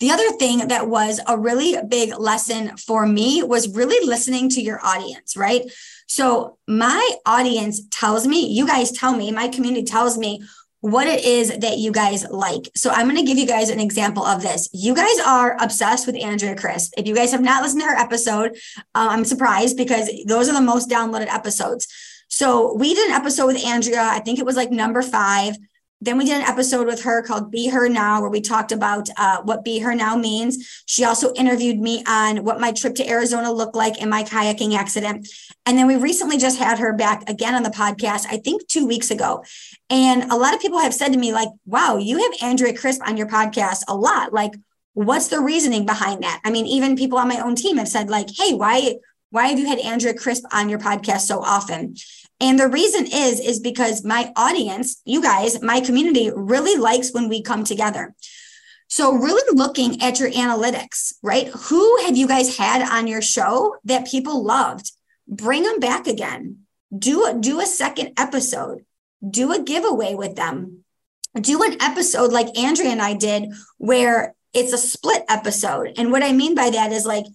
The 0.00 0.10
other 0.10 0.30
thing 0.32 0.68
that 0.68 0.88
was 0.88 1.20
a 1.26 1.38
really 1.38 1.76
big 1.88 2.16
lesson 2.18 2.76
for 2.76 3.06
me 3.06 3.42
was 3.42 3.74
really 3.74 4.06
listening 4.06 4.48
to 4.50 4.60
your 4.60 4.80
audience, 4.84 5.36
right? 5.36 5.62
So 6.06 6.58
my 6.66 7.10
audience 7.26 7.82
tells 7.90 8.26
me, 8.26 8.46
you 8.46 8.66
guys 8.66 8.92
tell 8.92 9.16
me, 9.16 9.32
my 9.32 9.48
community 9.48 9.84
tells 9.84 10.16
me 10.16 10.42
what 10.80 11.08
it 11.08 11.24
is 11.24 11.48
that 11.58 11.78
you 11.78 11.90
guys 11.90 12.24
like. 12.30 12.70
So 12.76 12.90
I'm 12.90 13.06
going 13.06 13.16
to 13.16 13.24
give 13.24 13.38
you 13.38 13.46
guys 13.46 13.68
an 13.68 13.80
example 13.80 14.24
of 14.24 14.42
this. 14.42 14.68
You 14.72 14.94
guys 14.94 15.18
are 15.26 15.56
obsessed 15.60 16.06
with 16.06 16.14
Andrea 16.14 16.54
Crisp. 16.54 16.94
If 16.96 17.06
you 17.06 17.14
guys 17.14 17.32
have 17.32 17.42
not 17.42 17.62
listened 17.62 17.82
to 17.82 17.88
her 17.88 17.96
episode, 17.96 18.56
uh, 18.94 19.08
I'm 19.10 19.24
surprised 19.24 19.76
because 19.76 20.08
those 20.26 20.48
are 20.48 20.54
the 20.54 20.60
most 20.60 20.88
downloaded 20.88 21.26
episodes. 21.26 21.88
So 22.28 22.74
we 22.74 22.94
did 22.94 23.08
an 23.08 23.14
episode 23.14 23.46
with 23.46 23.64
Andrea. 23.64 24.02
I 24.02 24.20
think 24.20 24.38
it 24.38 24.46
was 24.46 24.56
like 24.56 24.70
number 24.70 25.02
five. 25.02 25.56
Then 26.00 26.16
we 26.16 26.24
did 26.24 26.36
an 26.36 26.46
episode 26.46 26.86
with 26.86 27.02
her 27.02 27.22
called 27.22 27.50
Be 27.50 27.68
Her 27.68 27.88
Now, 27.88 28.20
where 28.20 28.30
we 28.30 28.40
talked 28.40 28.70
about 28.70 29.08
uh, 29.16 29.42
what 29.42 29.64
Be 29.64 29.80
Her 29.80 29.94
Now 29.94 30.16
means. 30.16 30.82
She 30.86 31.04
also 31.04 31.32
interviewed 31.34 31.78
me 31.80 32.04
on 32.06 32.44
what 32.44 32.60
my 32.60 32.70
trip 32.70 32.94
to 32.96 33.08
Arizona 33.08 33.50
looked 33.50 33.74
like 33.74 34.00
in 34.00 34.08
my 34.08 34.22
kayaking 34.22 34.76
accident. 34.76 35.28
And 35.66 35.76
then 35.76 35.88
we 35.88 35.96
recently 35.96 36.38
just 36.38 36.58
had 36.58 36.78
her 36.78 36.92
back 36.92 37.28
again 37.28 37.54
on 37.54 37.64
the 37.64 37.70
podcast, 37.70 38.26
I 38.30 38.36
think 38.36 38.68
two 38.68 38.86
weeks 38.86 39.10
ago. 39.10 39.44
And 39.90 40.30
a 40.30 40.36
lot 40.36 40.54
of 40.54 40.60
people 40.60 40.78
have 40.78 40.94
said 40.94 41.12
to 41.12 41.18
me, 41.18 41.32
like, 41.32 41.48
wow, 41.66 41.96
you 41.96 42.18
have 42.18 42.48
Andrea 42.48 42.76
Crisp 42.76 43.02
on 43.06 43.16
your 43.16 43.28
podcast 43.28 43.82
a 43.88 43.96
lot. 43.96 44.32
Like, 44.32 44.52
what's 44.94 45.28
the 45.28 45.40
reasoning 45.40 45.84
behind 45.84 46.22
that? 46.22 46.40
I 46.44 46.50
mean, 46.50 46.66
even 46.66 46.96
people 46.96 47.18
on 47.18 47.28
my 47.28 47.40
own 47.40 47.56
team 47.56 47.76
have 47.78 47.88
said, 47.88 48.08
like, 48.08 48.28
hey, 48.36 48.54
why? 48.54 48.96
Why 49.30 49.48
have 49.48 49.58
you 49.58 49.66
had 49.66 49.78
Andrea 49.80 50.14
Crisp 50.14 50.44
on 50.52 50.70
your 50.70 50.78
podcast 50.78 51.20
so 51.20 51.40
often? 51.40 51.96
And 52.40 52.58
the 52.58 52.68
reason 52.68 53.06
is, 53.06 53.40
is 53.40 53.58
because 53.58 54.04
my 54.04 54.32
audience, 54.36 55.00
you 55.04 55.20
guys, 55.20 55.60
my 55.60 55.80
community 55.80 56.30
really 56.34 56.76
likes 56.76 57.12
when 57.12 57.28
we 57.28 57.42
come 57.42 57.64
together. 57.64 58.14
So 58.88 59.12
really 59.12 59.42
looking 59.54 60.00
at 60.02 60.18
your 60.18 60.30
analytics, 60.30 61.14
right? 61.22 61.48
Who 61.48 61.98
have 62.04 62.16
you 62.16 62.26
guys 62.26 62.56
had 62.56 62.82
on 62.82 63.06
your 63.06 63.20
show 63.20 63.76
that 63.84 64.06
people 64.06 64.44
loved? 64.44 64.92
Bring 65.26 65.64
them 65.64 65.80
back 65.80 66.06
again. 66.06 66.60
Do, 66.96 67.38
do 67.38 67.60
a 67.60 67.66
second 67.66 68.12
episode. 68.16 68.84
Do 69.28 69.52
a 69.52 69.62
giveaway 69.62 70.14
with 70.14 70.36
them. 70.36 70.84
Do 71.38 71.62
an 71.64 71.76
episode 71.82 72.32
like 72.32 72.56
Andrea 72.56 72.90
and 72.90 73.02
I 73.02 73.14
did 73.14 73.52
where 73.76 74.34
it's 74.54 74.72
a 74.72 74.78
split 74.78 75.22
episode. 75.28 75.92
And 75.98 76.10
what 76.10 76.22
I 76.22 76.32
mean 76.32 76.54
by 76.54 76.70
that 76.70 76.92
is 76.92 77.04
like 77.04 77.26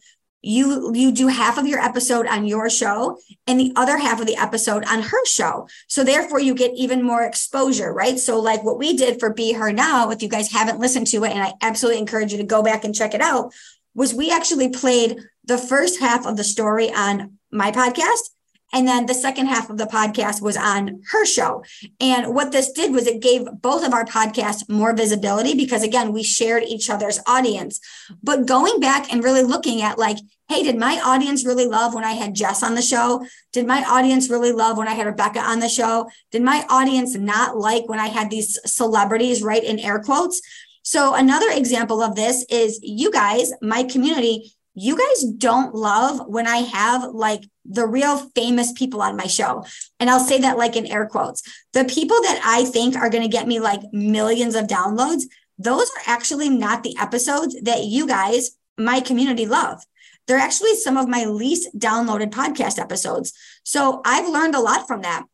you 0.43 0.93
you 0.93 1.11
do 1.11 1.27
half 1.27 1.57
of 1.57 1.65
your 1.65 1.79
episode 1.79 2.27
on 2.27 2.45
your 2.45 2.69
show 2.69 3.17
and 3.47 3.59
the 3.59 3.73
other 3.75 3.97
half 3.97 4.19
of 4.19 4.27
the 4.27 4.35
episode 4.35 4.85
on 4.85 5.01
her 5.01 5.25
show. 5.25 5.67
So 5.87 6.03
therefore 6.03 6.39
you 6.39 6.53
get 6.53 6.73
even 6.75 7.01
more 7.01 7.23
exposure 7.23 7.91
right? 7.91 8.19
So 8.19 8.39
like 8.39 8.63
what 8.63 8.77
we 8.77 8.95
did 8.95 9.19
for 9.19 9.33
be 9.33 9.53
her 9.53 9.71
now 9.71 10.11
if 10.11 10.21
you 10.21 10.29
guys 10.29 10.51
haven't 10.51 10.79
listened 10.79 11.07
to 11.07 11.23
it 11.23 11.31
and 11.31 11.41
i 11.41 11.53
absolutely 11.61 11.99
encourage 11.99 12.31
you 12.31 12.37
to 12.37 12.43
go 12.43 12.61
back 12.61 12.83
and 12.83 12.93
check 12.93 13.13
it 13.13 13.21
out 13.21 13.53
was 13.95 14.13
we 14.13 14.31
actually 14.31 14.69
played 14.69 15.17
the 15.45 15.57
first 15.57 15.99
half 15.99 16.25
of 16.25 16.37
the 16.37 16.43
story 16.43 16.91
on 16.91 17.37
my 17.51 17.71
podcast 17.71 18.32
and 18.73 18.87
then 18.87 19.05
the 19.05 19.13
second 19.13 19.45
half 19.45 19.69
of 19.69 19.77
the 19.77 19.85
podcast 19.85 20.41
was 20.41 20.57
on 20.57 21.01
her 21.11 21.25
show. 21.25 21.63
And 21.99 22.33
what 22.33 22.51
this 22.51 22.71
did 22.71 22.91
was 22.91 23.05
it 23.05 23.21
gave 23.21 23.45
both 23.61 23.85
of 23.85 23.93
our 23.93 24.03
podcasts 24.03 24.67
more 24.67 24.93
visibility 24.93 25.53
because, 25.53 25.83
again, 25.83 26.11
we 26.11 26.23
shared 26.23 26.63
each 26.63 26.89
other's 26.89 27.19
audience. 27.27 27.79
But 28.23 28.47
going 28.47 28.79
back 28.79 29.13
and 29.13 29.23
really 29.23 29.43
looking 29.43 29.83
at, 29.83 29.99
like, 29.99 30.17
hey, 30.49 30.63
did 30.63 30.77
my 30.77 30.99
audience 31.05 31.45
really 31.45 31.67
love 31.67 31.93
when 31.93 32.03
I 32.03 32.13
had 32.13 32.33
Jess 32.33 32.63
on 32.63 32.73
the 32.73 32.81
show? 32.81 33.25
Did 33.53 33.67
my 33.67 33.83
audience 33.83 34.29
really 34.29 34.51
love 34.51 34.77
when 34.77 34.87
I 34.87 34.93
had 34.93 35.05
Rebecca 35.05 35.39
on 35.39 35.59
the 35.59 35.69
show? 35.69 36.09
Did 36.31 36.41
my 36.41 36.65
audience 36.69 37.15
not 37.15 37.55
like 37.55 37.87
when 37.87 37.99
I 37.99 38.07
had 38.07 38.29
these 38.29 38.59
celebrities, 38.65 39.43
right, 39.43 39.63
in 39.63 39.79
air 39.79 39.99
quotes? 39.99 40.41
So, 40.81 41.13
another 41.13 41.47
example 41.51 42.01
of 42.01 42.15
this 42.15 42.43
is 42.49 42.79
you 42.81 43.09
guys, 43.09 43.53
my 43.61 43.83
community, 43.83 44.51
you 44.73 44.97
guys 44.97 45.23
don't 45.23 45.75
love 45.75 46.27
when 46.27 46.47
I 46.47 46.57
have 46.57 47.03
like 47.13 47.43
the 47.65 47.85
real 47.85 48.17
famous 48.35 48.71
people 48.73 49.01
on 49.01 49.15
my 49.15 49.27
show. 49.27 49.65
And 49.99 50.09
I'll 50.09 50.19
say 50.19 50.39
that 50.39 50.57
like 50.57 50.75
in 50.75 50.87
air 50.87 51.05
quotes. 51.05 51.43
The 51.73 51.85
people 51.85 52.21
that 52.23 52.41
I 52.43 52.65
think 52.65 52.95
are 52.95 53.09
going 53.09 53.23
to 53.23 53.29
get 53.29 53.47
me 53.47 53.59
like 53.59 53.81
millions 53.91 54.55
of 54.55 54.67
downloads, 54.67 55.23
those 55.57 55.89
are 55.91 56.03
actually 56.07 56.49
not 56.49 56.83
the 56.83 56.97
episodes 56.99 57.55
that 57.61 57.83
you 57.83 58.07
guys, 58.07 58.51
my 58.77 58.99
community, 58.99 59.45
love. 59.45 59.83
They're 60.27 60.37
actually 60.37 60.75
some 60.75 60.97
of 60.97 61.07
my 61.07 61.25
least 61.25 61.77
downloaded 61.77 62.31
podcast 62.31 62.79
episodes. 62.79 63.33
So 63.63 64.01
I've 64.05 64.27
learned 64.27 64.55
a 64.55 64.61
lot 64.61 64.87
from 64.87 65.01
that. 65.01 65.25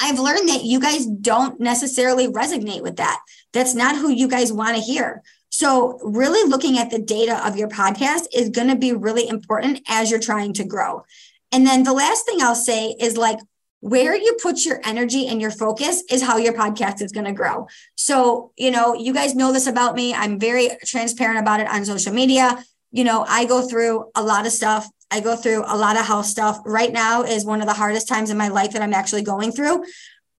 I've 0.00 0.18
learned 0.18 0.48
that 0.48 0.64
you 0.64 0.80
guys 0.80 1.06
don't 1.06 1.60
necessarily 1.60 2.26
resonate 2.26 2.82
with 2.82 2.96
that. 2.96 3.20
That's 3.52 3.74
not 3.74 3.96
who 3.96 4.10
you 4.10 4.28
guys 4.28 4.52
want 4.52 4.76
to 4.76 4.82
hear. 4.82 5.22
So, 5.52 5.98
really 6.02 6.48
looking 6.48 6.78
at 6.78 6.90
the 6.90 6.98
data 6.98 7.46
of 7.46 7.56
your 7.58 7.68
podcast 7.68 8.24
is 8.32 8.48
going 8.48 8.68
to 8.68 8.76
be 8.76 8.94
really 8.94 9.28
important 9.28 9.80
as 9.86 10.10
you're 10.10 10.18
trying 10.18 10.54
to 10.54 10.64
grow. 10.64 11.04
And 11.52 11.66
then 11.66 11.82
the 11.82 11.92
last 11.92 12.24
thing 12.24 12.40
I'll 12.40 12.54
say 12.54 12.96
is 12.98 13.18
like, 13.18 13.38
where 13.80 14.16
you 14.16 14.38
put 14.40 14.64
your 14.64 14.80
energy 14.84 15.26
and 15.26 15.42
your 15.42 15.50
focus 15.50 16.04
is 16.08 16.22
how 16.22 16.36
your 16.36 16.52
podcast 16.52 17.02
is 17.02 17.10
going 17.10 17.26
to 17.26 17.32
grow. 17.32 17.66
So, 17.96 18.52
you 18.56 18.70
know, 18.70 18.94
you 18.94 19.12
guys 19.12 19.34
know 19.34 19.52
this 19.52 19.66
about 19.66 19.96
me. 19.96 20.14
I'm 20.14 20.38
very 20.38 20.70
transparent 20.86 21.40
about 21.40 21.58
it 21.58 21.66
on 21.66 21.84
social 21.84 22.14
media. 22.14 22.64
You 22.92 23.02
know, 23.02 23.26
I 23.28 23.44
go 23.44 23.60
through 23.60 24.08
a 24.14 24.22
lot 24.22 24.46
of 24.46 24.52
stuff. 24.52 24.88
I 25.10 25.18
go 25.18 25.34
through 25.34 25.64
a 25.66 25.76
lot 25.76 25.98
of 25.98 26.06
health 26.06 26.26
stuff. 26.26 26.60
Right 26.64 26.92
now 26.92 27.24
is 27.24 27.44
one 27.44 27.60
of 27.60 27.66
the 27.66 27.74
hardest 27.74 28.08
times 28.08 28.30
in 28.30 28.38
my 28.38 28.48
life 28.48 28.70
that 28.72 28.82
I'm 28.82 28.94
actually 28.94 29.22
going 29.22 29.50
through. 29.50 29.84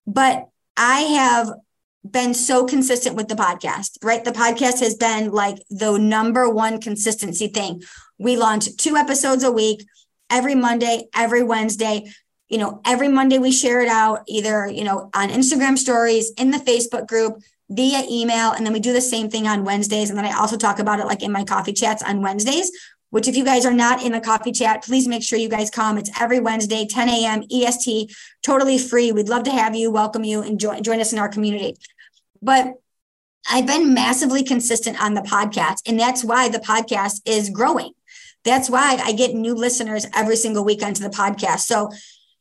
But 0.06 0.48
I 0.76 1.00
have 1.00 1.50
been 2.08 2.34
so 2.34 2.66
consistent 2.66 3.16
with 3.16 3.28
the 3.28 3.34
podcast, 3.34 3.96
right? 4.02 4.24
The 4.24 4.32
podcast 4.32 4.80
has 4.80 4.94
been 4.94 5.30
like 5.30 5.58
the 5.70 5.96
number 5.98 6.48
one 6.48 6.80
consistency 6.80 7.48
thing. 7.48 7.82
We 8.18 8.36
launch 8.36 8.76
two 8.76 8.96
episodes 8.96 9.42
a 9.42 9.50
week, 9.50 9.84
every 10.30 10.54
Monday, 10.54 11.04
every 11.14 11.42
Wednesday. 11.42 12.12
You 12.48 12.58
know, 12.58 12.80
every 12.84 13.08
Monday 13.08 13.38
we 13.38 13.50
share 13.50 13.80
it 13.80 13.88
out 13.88 14.22
either, 14.28 14.66
you 14.68 14.84
know, 14.84 15.10
on 15.14 15.30
Instagram 15.30 15.78
stories, 15.78 16.30
in 16.36 16.50
the 16.50 16.58
Facebook 16.58 17.06
group, 17.06 17.38
via 17.70 18.02
email. 18.10 18.52
And 18.52 18.66
then 18.66 18.72
we 18.72 18.80
do 18.80 18.92
the 18.92 19.00
same 19.00 19.30
thing 19.30 19.46
on 19.46 19.64
Wednesdays. 19.64 20.10
And 20.10 20.18
then 20.18 20.26
I 20.26 20.38
also 20.38 20.56
talk 20.56 20.78
about 20.78 21.00
it 21.00 21.06
like 21.06 21.22
in 21.22 21.32
my 21.32 21.44
coffee 21.44 21.72
chats 21.72 22.02
on 22.02 22.20
Wednesdays, 22.20 22.70
which 23.10 23.28
if 23.28 23.36
you 23.36 23.44
guys 23.44 23.64
are 23.64 23.72
not 23.72 24.02
in 24.02 24.12
the 24.12 24.20
coffee 24.20 24.52
chat, 24.52 24.84
please 24.84 25.08
make 25.08 25.22
sure 25.22 25.38
you 25.38 25.48
guys 25.48 25.70
come. 25.70 25.96
It's 25.96 26.10
every 26.20 26.40
Wednesday, 26.40 26.86
10 26.86 27.08
a.m. 27.08 27.42
EST, 27.50 28.14
totally 28.42 28.76
free. 28.76 29.12
We'd 29.12 29.28
love 29.28 29.44
to 29.44 29.50
have 29.50 29.74
you, 29.74 29.90
welcome 29.90 30.24
you, 30.24 30.42
and 30.42 30.60
join, 30.60 30.82
join 30.82 31.00
us 31.00 31.12
in 31.12 31.18
our 31.18 31.28
community. 31.28 31.76
But 32.44 32.74
I've 33.50 33.66
been 33.66 33.94
massively 33.94 34.42
consistent 34.42 35.02
on 35.02 35.14
the 35.14 35.22
podcast, 35.22 35.78
and 35.86 35.98
that's 35.98 36.22
why 36.22 36.48
the 36.48 36.58
podcast 36.58 37.22
is 37.24 37.50
growing. 37.50 37.92
That's 38.44 38.68
why 38.68 38.98
I 39.02 39.12
get 39.12 39.34
new 39.34 39.54
listeners 39.54 40.06
every 40.14 40.36
single 40.36 40.64
week 40.64 40.82
onto 40.82 41.02
the 41.02 41.08
podcast. 41.08 41.60
So, 41.60 41.90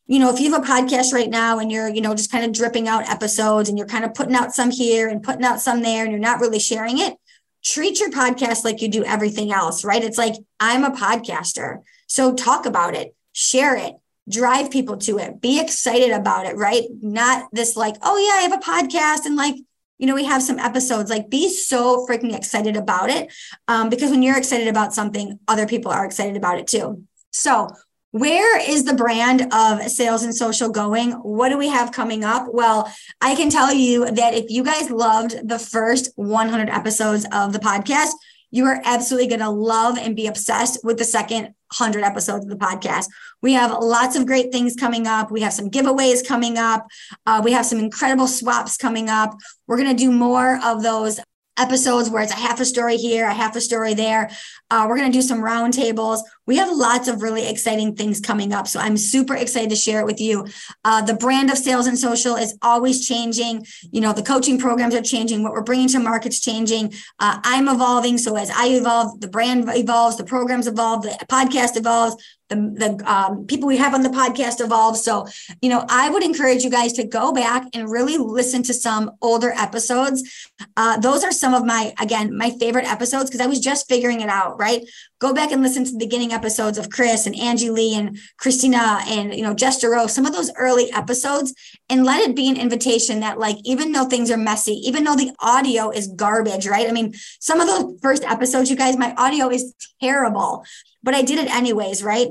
you 0.05 0.19
know, 0.19 0.29
if 0.33 0.41
you 0.41 0.51
have 0.51 0.61
a 0.61 0.65
podcast 0.65 1.13
right 1.13 1.29
now 1.29 1.59
and 1.59 1.71
you're, 1.71 1.87
you 1.87 2.01
know, 2.01 2.13
just 2.13 2.31
kind 2.31 2.43
of 2.43 2.51
dripping 2.51 2.89
out 2.89 3.09
episodes 3.09 3.69
and 3.69 3.77
you're 3.77 3.87
kind 3.87 4.03
of 4.03 4.13
putting 4.13 4.35
out 4.35 4.51
some 4.51 4.69
here 4.69 5.07
and 5.07 5.23
putting 5.23 5.45
out 5.45 5.61
some 5.61 5.81
there 5.81 6.03
and 6.03 6.11
you're 6.11 6.19
not 6.19 6.41
really 6.41 6.59
sharing 6.59 6.99
it, 6.99 7.15
treat 7.63 8.01
your 8.01 8.11
podcast 8.11 8.65
like 8.65 8.81
you 8.81 8.89
do 8.89 9.05
everything 9.05 9.53
else, 9.53 9.85
right? 9.85 10.03
It's 10.03 10.17
like, 10.17 10.35
I'm 10.59 10.83
a 10.83 10.91
podcaster. 10.91 11.79
So 12.07 12.33
talk 12.33 12.65
about 12.65 12.95
it, 12.95 13.15
share 13.31 13.77
it, 13.77 13.95
drive 14.29 14.71
people 14.71 14.97
to 14.97 15.19
it, 15.19 15.39
be 15.39 15.61
excited 15.61 16.11
about 16.11 16.47
it, 16.47 16.57
right? 16.57 16.83
Not 17.01 17.47
this 17.53 17.77
like, 17.77 17.95
oh, 18.01 18.17
yeah, 18.17 18.39
I 18.39 18.41
have 18.41 18.53
a 18.53 18.57
podcast 18.57 19.25
and 19.25 19.37
like, 19.37 19.55
you 20.03 20.07
know, 20.07 20.15
we 20.15 20.25
have 20.25 20.43
some 20.43 20.59
episodes 20.59 21.09
like 21.09 21.29
be 21.29 21.47
so 21.47 22.05
freaking 22.05 22.35
excited 22.35 22.75
about 22.75 23.09
it 23.09 23.31
um, 23.69 23.87
because 23.87 24.11
when 24.11 24.21
you're 24.21 24.37
excited 24.37 24.67
about 24.67 24.93
something, 24.93 25.39
other 25.47 25.65
people 25.65 25.93
are 25.93 26.03
excited 26.03 26.35
about 26.35 26.59
it 26.59 26.67
too. 26.67 27.05
So, 27.31 27.69
where 28.11 28.59
is 28.59 28.83
the 28.83 28.95
brand 28.95 29.47
of 29.53 29.81
sales 29.89 30.23
and 30.23 30.35
social 30.35 30.67
going? 30.67 31.11
What 31.11 31.49
do 31.49 31.57
we 31.57 31.69
have 31.69 31.93
coming 31.93 32.25
up? 32.25 32.47
Well, 32.51 32.93
I 33.21 33.33
can 33.35 33.49
tell 33.49 33.73
you 33.73 34.11
that 34.11 34.33
if 34.33 34.49
you 34.49 34.65
guys 34.65 34.91
loved 34.91 35.47
the 35.47 35.57
first 35.57 36.11
100 36.17 36.69
episodes 36.69 37.25
of 37.31 37.53
the 37.53 37.59
podcast, 37.59 38.11
you 38.53 38.67
are 38.67 38.79
absolutely 38.85 39.27
going 39.27 39.39
to 39.39 39.49
love 39.49 39.97
and 39.97 40.15
be 40.15 40.27
obsessed 40.27 40.79
with 40.83 40.99
the 40.99 41.03
second 41.03 41.45
100 41.75 42.03
episodes 42.03 42.45
of 42.45 42.51
the 42.51 42.55
podcast. 42.55 43.07
We 43.41 43.53
have 43.53 43.71
lots 43.71 44.15
of 44.15 44.27
great 44.27 44.51
things 44.51 44.75
coming 44.75 45.07
up. 45.07 45.31
We 45.31 45.41
have 45.41 45.53
some 45.53 45.71
giveaways 45.71 46.25
coming 46.25 46.59
up. 46.59 46.85
Uh, 47.25 47.41
we 47.43 47.51
have 47.53 47.65
some 47.65 47.79
incredible 47.79 48.27
swaps 48.27 48.77
coming 48.77 49.09
up. 49.09 49.35
We're 49.65 49.77
going 49.77 49.89
to 49.89 50.03
do 50.03 50.11
more 50.11 50.59
of 50.63 50.83
those 50.83 51.19
episodes 51.57 52.11
where 52.11 52.21
it's 52.21 52.31
a 52.31 52.35
half 52.35 52.59
a 52.59 52.65
story 52.65 52.97
here, 52.97 53.25
a 53.25 53.33
half 53.33 53.55
a 53.55 53.61
story 53.61 53.95
there. 53.95 54.29
Uh, 54.69 54.85
we're 54.87 54.97
going 54.97 55.11
to 55.11 55.17
do 55.17 55.23
some 55.23 55.41
roundtables. 55.41 56.19
We 56.45 56.57
have 56.57 56.69
lots 56.71 57.07
of 57.07 57.21
really 57.21 57.47
exciting 57.47 57.95
things 57.95 58.19
coming 58.19 58.53
up. 58.53 58.67
So 58.67 58.79
I'm 58.79 58.97
super 58.97 59.35
excited 59.35 59.69
to 59.69 59.75
share 59.75 59.99
it 59.99 60.05
with 60.05 60.19
you. 60.19 60.45
Uh, 60.83 61.01
the 61.01 61.13
brand 61.13 61.49
of 61.49 61.57
sales 61.57 61.87
and 61.87 61.97
social 61.97 62.35
is 62.35 62.57
always 62.61 63.07
changing. 63.07 63.65
You 63.91 64.01
know, 64.01 64.13
the 64.13 64.23
coaching 64.23 64.59
programs 64.59 64.95
are 64.95 65.01
changing. 65.01 65.43
What 65.43 65.53
we're 65.53 65.61
bringing 65.61 65.87
to 65.89 65.99
market's 65.99 66.39
changing. 66.39 66.93
Uh, 67.19 67.39
I'm 67.43 67.67
evolving. 67.67 68.17
So 68.17 68.35
as 68.35 68.49
I 68.49 68.67
evolve, 68.67 69.19
the 69.19 69.27
brand 69.27 69.69
evolves, 69.69 70.17
the 70.17 70.23
programs 70.23 70.67
evolve, 70.67 71.03
the 71.03 71.17
podcast 71.29 71.77
evolves 71.77 72.15
the, 72.49 72.55
the 72.97 73.11
um, 73.11 73.45
people 73.45 73.67
we 73.67 73.77
have 73.77 73.93
on 73.93 74.01
the 74.01 74.09
podcast 74.09 74.63
evolve. 74.63 74.97
So, 74.97 75.27
you 75.61 75.69
know, 75.69 75.85
I 75.89 76.09
would 76.09 76.23
encourage 76.23 76.63
you 76.63 76.69
guys 76.69 76.93
to 76.93 77.03
go 77.03 77.31
back 77.31 77.67
and 77.73 77.89
really 77.89 78.17
listen 78.17 78.63
to 78.63 78.73
some 78.73 79.11
older 79.21 79.51
episodes. 79.51 80.49
Uh, 80.77 80.99
those 80.99 81.23
are 81.23 81.31
some 81.31 81.53
of 81.53 81.65
my, 81.65 81.93
again, 81.99 82.35
my 82.37 82.51
favorite 82.51 82.85
episodes 82.85 83.29
because 83.29 83.41
I 83.41 83.47
was 83.47 83.59
just 83.59 83.87
figuring 83.87 84.21
it 84.21 84.29
out, 84.29 84.59
right? 84.59 84.81
Go 85.23 85.33
back 85.33 85.51
and 85.51 85.63
listen 85.63 85.85
to 85.85 85.91
the 85.91 85.97
beginning 85.97 86.33
episodes 86.33 86.77
of 86.77 86.89
Chris 86.89 87.25
and 87.25 87.39
Angie 87.39 87.69
Lee 87.69 87.95
and 87.95 88.19
Christina 88.37 88.99
and, 89.07 89.33
you 89.33 89.41
know, 89.41 89.53
Jess 89.53 89.83
Rose, 89.83 90.13
some 90.13 90.25
of 90.25 90.33
those 90.33 90.51
early 90.57 90.91
episodes, 90.91 91.53
and 91.89 92.03
let 92.03 92.27
it 92.27 92.35
be 92.35 92.49
an 92.49 92.57
invitation 92.57 93.21
that, 93.21 93.39
like, 93.39 93.57
even 93.63 93.93
though 93.93 94.05
things 94.05 94.29
are 94.29 94.37
messy, 94.37 94.73
even 94.85 95.03
though 95.03 95.15
the 95.15 95.33
audio 95.39 95.89
is 95.89 96.07
garbage, 96.07 96.67
right? 96.67 96.87
I 96.87 96.91
mean, 96.91 97.13
some 97.39 97.61
of 97.61 97.67
those 97.67 97.99
first 98.01 98.23
episodes, 98.23 98.69
you 98.69 98.75
guys, 98.75 98.97
my 98.97 99.13
audio 99.17 99.49
is 99.49 99.73
terrible 100.01 100.65
but 101.03 101.13
I 101.13 101.21
did 101.21 101.37
it 101.37 101.53
anyways, 101.53 102.01
right? 102.01 102.29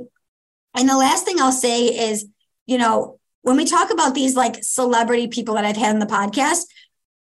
And 0.75 0.89
the 0.89 0.97
last 0.97 1.25
thing 1.25 1.39
I'll 1.39 1.53
say 1.53 1.85
is, 1.85 2.27
you 2.67 2.79
know, 2.79 3.21
when 3.43 3.57
we 3.57 3.67
talk 3.67 3.93
about 3.93 4.15
these 4.15 4.35
like 4.35 4.65
celebrity 4.65 5.29
people 5.29 5.55
that 5.55 5.65
I've 5.65 5.77
had 5.77 5.95
on 5.95 6.01
the 6.01 6.07
podcast, 6.07 6.65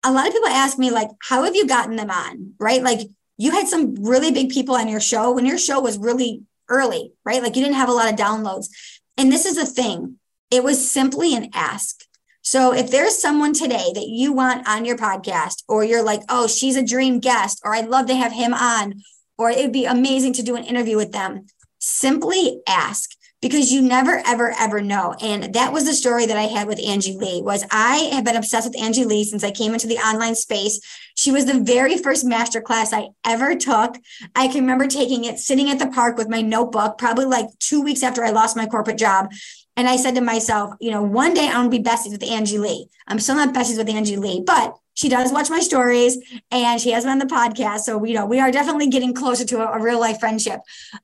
a 0.02 0.12
lot 0.12 0.26
of 0.26 0.32
people 0.32 0.48
ask 0.48 0.78
me, 0.78 0.90
like, 0.90 1.10
how 1.20 1.44
have 1.44 1.54
you 1.54 1.66
gotten 1.66 1.96
them 1.96 2.10
on? 2.10 2.54
Right. 2.58 2.82
Like, 2.82 3.00
you 3.36 3.50
had 3.50 3.68
some 3.68 3.94
really 3.96 4.30
big 4.30 4.50
people 4.50 4.74
on 4.74 4.88
your 4.88 5.00
show 5.00 5.32
when 5.32 5.46
your 5.46 5.58
show 5.58 5.80
was 5.80 5.98
really 5.98 6.42
early, 6.68 7.12
right? 7.24 7.42
Like, 7.42 7.56
you 7.56 7.62
didn't 7.62 7.76
have 7.76 7.88
a 7.88 7.92
lot 7.92 8.12
of 8.12 8.18
downloads. 8.18 8.68
And 9.16 9.30
this 9.30 9.44
is 9.44 9.56
the 9.56 9.66
thing 9.66 10.18
it 10.50 10.62
was 10.62 10.90
simply 10.90 11.34
an 11.34 11.50
ask. 11.52 12.04
So 12.42 12.72
if 12.72 12.90
there's 12.90 13.20
someone 13.20 13.52
today 13.52 13.90
that 13.94 14.06
you 14.06 14.32
want 14.32 14.68
on 14.68 14.84
your 14.84 14.96
podcast, 14.96 15.64
or 15.68 15.82
you're 15.82 16.04
like, 16.04 16.22
oh, 16.28 16.46
she's 16.46 16.76
a 16.76 16.84
dream 16.84 17.18
guest, 17.18 17.60
or 17.64 17.74
I'd 17.74 17.88
love 17.88 18.06
to 18.06 18.14
have 18.14 18.32
him 18.32 18.54
on, 18.54 19.02
or 19.36 19.50
it'd 19.50 19.72
be 19.72 19.84
amazing 19.84 20.32
to 20.34 20.42
do 20.42 20.54
an 20.54 20.64
interview 20.64 20.96
with 20.96 21.10
them, 21.10 21.46
simply 21.80 22.60
ask 22.68 23.15
because 23.40 23.72
you 23.72 23.82
never 23.82 24.22
ever 24.26 24.54
ever 24.58 24.80
know. 24.80 25.14
And 25.20 25.54
that 25.54 25.72
was 25.72 25.84
the 25.84 25.94
story 25.94 26.26
that 26.26 26.36
i 26.36 26.42
had 26.42 26.66
with 26.66 26.80
angie 26.86 27.16
lee 27.16 27.42
was 27.42 27.64
i 27.70 28.10
have 28.12 28.24
been 28.24 28.36
obsessed 28.36 28.68
with 28.68 28.80
angie 28.80 29.04
lee 29.04 29.24
since 29.24 29.44
i 29.44 29.50
came 29.50 29.72
into 29.72 29.86
the 29.86 29.98
online 29.98 30.34
space. 30.34 30.80
She 31.14 31.32
was 31.32 31.46
the 31.46 31.60
very 31.60 31.98
first 31.98 32.24
master 32.24 32.60
class 32.60 32.92
i 32.92 33.08
ever 33.24 33.54
took. 33.54 33.96
I 34.34 34.48
can 34.48 34.60
remember 34.60 34.86
taking 34.86 35.24
it 35.24 35.38
sitting 35.38 35.70
at 35.70 35.78
the 35.78 35.88
park 35.88 36.16
with 36.16 36.28
my 36.28 36.40
notebook 36.40 36.98
probably 36.98 37.26
like 37.26 37.46
two 37.58 37.82
weeks 37.82 38.02
after 38.02 38.24
i 38.24 38.30
lost 38.30 38.56
my 38.56 38.66
corporate 38.66 38.98
job 38.98 39.30
and 39.76 39.88
i 39.88 39.96
said 39.96 40.14
to 40.14 40.20
myself 40.20 40.74
you 40.80 40.90
know 40.90 41.02
one 41.02 41.34
day 41.34 41.48
i'm 41.48 41.70
to 41.70 41.70
be 41.70 41.82
besties 41.82 42.12
with 42.12 42.22
angie 42.22 42.58
lee 42.58 42.88
i'm 43.06 43.18
still 43.18 43.36
not 43.36 43.54
besties 43.54 43.78
with 43.78 43.88
angie 43.88 44.16
lee 44.16 44.42
but 44.46 44.76
she 44.96 45.10
does 45.10 45.30
watch 45.30 45.50
my 45.50 45.60
stories 45.60 46.18
and 46.50 46.80
she 46.80 46.90
has 46.90 47.04
been 47.04 47.12
on 47.12 47.18
the 47.18 47.26
podcast. 47.26 47.80
So, 47.80 48.02
you 48.02 48.14
know, 48.14 48.24
we 48.24 48.40
are 48.40 48.50
definitely 48.50 48.88
getting 48.88 49.12
closer 49.12 49.44
to 49.44 49.58
a, 49.58 49.78
a 49.78 49.82
real 49.82 50.00
life 50.00 50.18
friendship. 50.18 50.60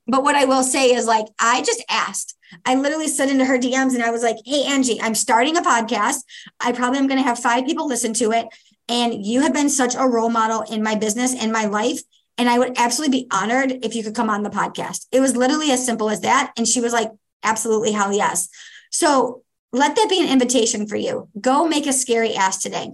But 0.07 0.23
what 0.23 0.35
I 0.35 0.45
will 0.45 0.63
say 0.63 0.93
is 0.93 1.05
like, 1.05 1.27
I 1.39 1.61
just 1.61 1.83
asked, 1.89 2.35
I 2.65 2.73
literally 2.75 3.07
slid 3.07 3.29
into 3.29 3.45
her 3.45 3.57
DMs 3.57 3.93
and 3.93 4.03
I 4.03 4.09
was 4.09 4.23
like, 4.23 4.37
Hey, 4.45 4.63
Angie, 4.65 4.99
I'm 4.99 5.15
starting 5.15 5.57
a 5.57 5.61
podcast. 5.61 6.23
I 6.59 6.71
probably 6.71 6.99
am 6.99 7.07
going 7.07 7.19
to 7.19 7.27
have 7.27 7.39
five 7.39 7.65
people 7.65 7.87
listen 7.87 8.13
to 8.15 8.31
it. 8.31 8.47
And 8.89 9.25
you 9.25 9.41
have 9.41 9.53
been 9.53 9.69
such 9.69 9.95
a 9.95 10.07
role 10.07 10.29
model 10.29 10.61
in 10.61 10.83
my 10.83 10.95
business 10.95 11.35
and 11.39 11.51
my 11.51 11.65
life. 11.65 12.01
And 12.39 12.49
I 12.49 12.57
would 12.57 12.77
absolutely 12.77 13.19
be 13.19 13.27
honored 13.31 13.85
if 13.85 13.93
you 13.93 14.03
could 14.03 14.15
come 14.15 14.29
on 14.29 14.41
the 14.41 14.49
podcast. 14.49 15.05
It 15.11 15.19
was 15.19 15.37
literally 15.37 15.71
as 15.71 15.85
simple 15.85 16.09
as 16.09 16.21
that. 16.21 16.51
And 16.57 16.67
she 16.67 16.81
was 16.81 16.93
like, 16.93 17.11
absolutely, 17.43 17.91
hell 17.91 18.13
yes. 18.13 18.49
So 18.91 19.43
let 19.71 19.95
that 19.95 20.07
be 20.09 20.21
an 20.21 20.29
invitation 20.29 20.87
for 20.87 20.95
you. 20.95 21.29
Go 21.39 21.67
make 21.67 21.87
a 21.87 21.93
scary 21.93 22.35
ass 22.35 22.61
today. 22.61 22.91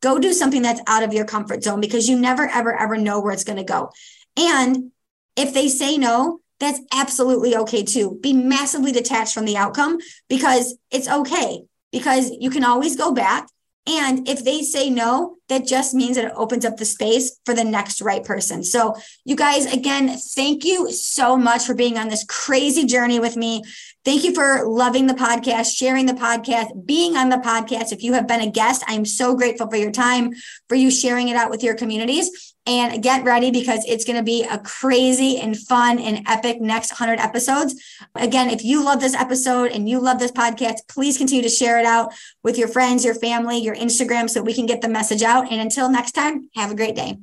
Go 0.00 0.18
do 0.18 0.32
something 0.32 0.62
that's 0.62 0.80
out 0.86 1.02
of 1.02 1.12
your 1.12 1.24
comfort 1.24 1.62
zone 1.62 1.80
because 1.80 2.08
you 2.08 2.18
never, 2.18 2.48
ever, 2.48 2.76
ever 2.76 2.96
know 2.96 3.20
where 3.20 3.32
it's 3.32 3.44
going 3.44 3.58
to 3.58 3.64
go. 3.64 3.90
And 4.36 4.90
if 5.36 5.54
they 5.54 5.68
say 5.68 5.96
no, 5.96 6.40
that's 6.58 6.80
absolutely 6.92 7.56
okay 7.56 7.82
too. 7.84 8.18
Be 8.22 8.32
massively 8.32 8.92
detached 8.92 9.34
from 9.34 9.44
the 9.44 9.56
outcome 9.56 9.98
because 10.28 10.76
it's 10.90 11.08
okay, 11.08 11.64
because 11.90 12.30
you 12.30 12.50
can 12.50 12.64
always 12.64 12.96
go 12.96 13.12
back. 13.12 13.48
And 13.86 14.28
if 14.28 14.44
they 14.44 14.62
say 14.62 14.90
no, 14.90 15.38
that 15.48 15.66
just 15.66 15.92
means 15.92 16.14
that 16.14 16.26
it 16.26 16.32
opens 16.36 16.64
up 16.64 16.76
the 16.76 16.84
space 16.84 17.40
for 17.44 17.52
the 17.52 17.64
next 17.64 18.00
right 18.00 18.22
person. 18.22 18.62
So, 18.62 18.94
you 19.24 19.34
guys, 19.34 19.72
again, 19.72 20.16
thank 20.16 20.64
you 20.64 20.92
so 20.92 21.36
much 21.36 21.64
for 21.64 21.74
being 21.74 21.98
on 21.98 22.08
this 22.08 22.24
crazy 22.28 22.84
journey 22.86 23.18
with 23.18 23.36
me. 23.36 23.62
Thank 24.04 24.22
you 24.22 24.34
for 24.34 24.64
loving 24.66 25.08
the 25.08 25.14
podcast, 25.14 25.76
sharing 25.76 26.06
the 26.06 26.12
podcast, 26.12 26.86
being 26.86 27.16
on 27.16 27.28
the 27.28 27.36
podcast. 27.38 27.92
If 27.92 28.04
you 28.04 28.12
have 28.12 28.28
been 28.28 28.40
a 28.40 28.50
guest, 28.50 28.84
I'm 28.86 29.04
so 29.04 29.34
grateful 29.34 29.68
for 29.68 29.76
your 29.76 29.92
time, 29.92 30.32
for 30.68 30.76
you 30.76 30.90
sharing 30.90 31.28
it 31.28 31.36
out 31.36 31.50
with 31.50 31.64
your 31.64 31.74
communities. 31.74 32.51
And 32.64 33.02
get 33.02 33.24
ready 33.24 33.50
because 33.50 33.84
it's 33.86 34.04
going 34.04 34.18
to 34.18 34.22
be 34.22 34.44
a 34.44 34.58
crazy 34.58 35.38
and 35.38 35.58
fun 35.58 35.98
and 35.98 36.24
epic 36.28 36.60
next 36.60 36.92
100 36.92 37.18
episodes. 37.18 37.74
Again, 38.14 38.50
if 38.50 38.64
you 38.64 38.84
love 38.84 39.00
this 39.00 39.14
episode 39.14 39.72
and 39.72 39.88
you 39.88 39.98
love 39.98 40.20
this 40.20 40.30
podcast, 40.30 40.86
please 40.88 41.18
continue 41.18 41.42
to 41.42 41.48
share 41.48 41.80
it 41.80 41.84
out 41.84 42.12
with 42.44 42.56
your 42.56 42.68
friends, 42.68 43.04
your 43.04 43.16
family, 43.16 43.58
your 43.58 43.74
Instagram 43.74 44.30
so 44.30 44.42
we 44.42 44.54
can 44.54 44.66
get 44.66 44.80
the 44.80 44.88
message 44.88 45.22
out. 45.22 45.50
And 45.50 45.60
until 45.60 45.90
next 45.90 46.12
time, 46.12 46.50
have 46.54 46.70
a 46.70 46.76
great 46.76 46.94
day. 46.94 47.18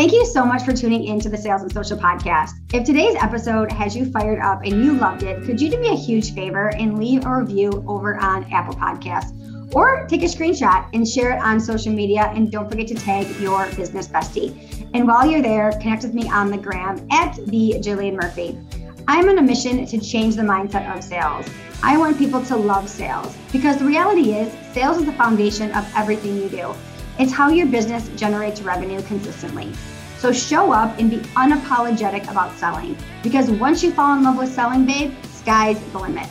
Thank 0.00 0.12
you 0.12 0.24
so 0.24 0.46
much 0.46 0.62
for 0.62 0.72
tuning 0.72 1.04
in 1.04 1.20
to 1.20 1.28
the 1.28 1.36
Sales 1.36 1.60
and 1.60 1.70
Social 1.70 1.98
Podcast. 1.98 2.52
If 2.72 2.84
today's 2.84 3.16
episode 3.16 3.70
has 3.72 3.94
you 3.94 4.10
fired 4.10 4.40
up 4.40 4.62
and 4.62 4.82
you 4.82 4.94
loved 4.94 5.24
it, 5.24 5.42
could 5.44 5.60
you 5.60 5.68
do 5.68 5.78
me 5.78 5.90
a 5.90 5.94
huge 5.94 6.32
favor 6.32 6.68
and 6.68 6.98
leave 6.98 7.26
a 7.26 7.36
review 7.36 7.84
over 7.86 8.16
on 8.16 8.50
Apple 8.50 8.74
Podcasts? 8.74 9.39
Or 9.74 10.06
take 10.06 10.22
a 10.22 10.26
screenshot 10.26 10.88
and 10.92 11.06
share 11.06 11.32
it 11.36 11.42
on 11.42 11.60
social 11.60 11.92
media. 11.92 12.32
And 12.34 12.50
don't 12.50 12.68
forget 12.68 12.88
to 12.88 12.94
tag 12.94 13.28
your 13.40 13.66
business 13.76 14.08
bestie. 14.08 14.88
And 14.94 15.06
while 15.06 15.26
you're 15.26 15.42
there, 15.42 15.70
connect 15.80 16.02
with 16.02 16.14
me 16.14 16.28
on 16.28 16.50
the 16.50 16.58
gram 16.58 17.06
at 17.10 17.36
the 17.46 17.74
Jillian 17.78 18.14
Murphy. 18.20 18.58
I'm 19.06 19.28
on 19.28 19.38
a 19.38 19.42
mission 19.42 19.86
to 19.86 20.00
change 20.00 20.36
the 20.36 20.42
mindset 20.42 20.94
of 20.96 21.02
sales. 21.02 21.48
I 21.82 21.96
want 21.96 22.18
people 22.18 22.44
to 22.44 22.56
love 22.56 22.88
sales 22.88 23.36
because 23.52 23.78
the 23.78 23.84
reality 23.84 24.34
is, 24.34 24.52
sales 24.74 24.98
is 24.98 25.06
the 25.06 25.12
foundation 25.12 25.72
of 25.72 25.90
everything 25.96 26.36
you 26.36 26.48
do. 26.48 26.74
It's 27.18 27.32
how 27.32 27.48
your 27.48 27.66
business 27.66 28.08
generates 28.16 28.62
revenue 28.62 29.02
consistently. 29.02 29.72
So 30.18 30.32
show 30.32 30.72
up 30.72 30.98
and 30.98 31.10
be 31.10 31.16
unapologetic 31.36 32.30
about 32.30 32.54
selling 32.56 32.96
because 33.22 33.50
once 33.50 33.82
you 33.82 33.92
fall 33.92 34.16
in 34.16 34.22
love 34.22 34.36
with 34.36 34.52
selling, 34.52 34.84
babe, 34.84 35.14
sky's 35.24 35.80
the 35.92 35.98
limit. 35.98 36.28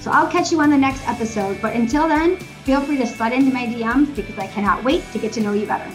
So 0.00 0.10
I'll 0.10 0.30
catch 0.30 0.52
you 0.52 0.60
on 0.60 0.70
the 0.70 0.78
next 0.78 1.06
episode. 1.08 1.60
But 1.60 1.74
until 1.74 2.06
then, 2.06 2.38
feel 2.64 2.80
free 2.80 2.96
to 2.96 3.06
slide 3.06 3.34
into 3.34 3.52
my 3.52 3.66
DMs 3.66 4.14
because 4.16 4.38
I 4.38 4.46
cannot 4.46 4.82
wait 4.82 5.04
to 5.12 5.18
get 5.18 5.32
to 5.34 5.40
know 5.40 5.52
you 5.52 5.66
better. 5.66 5.90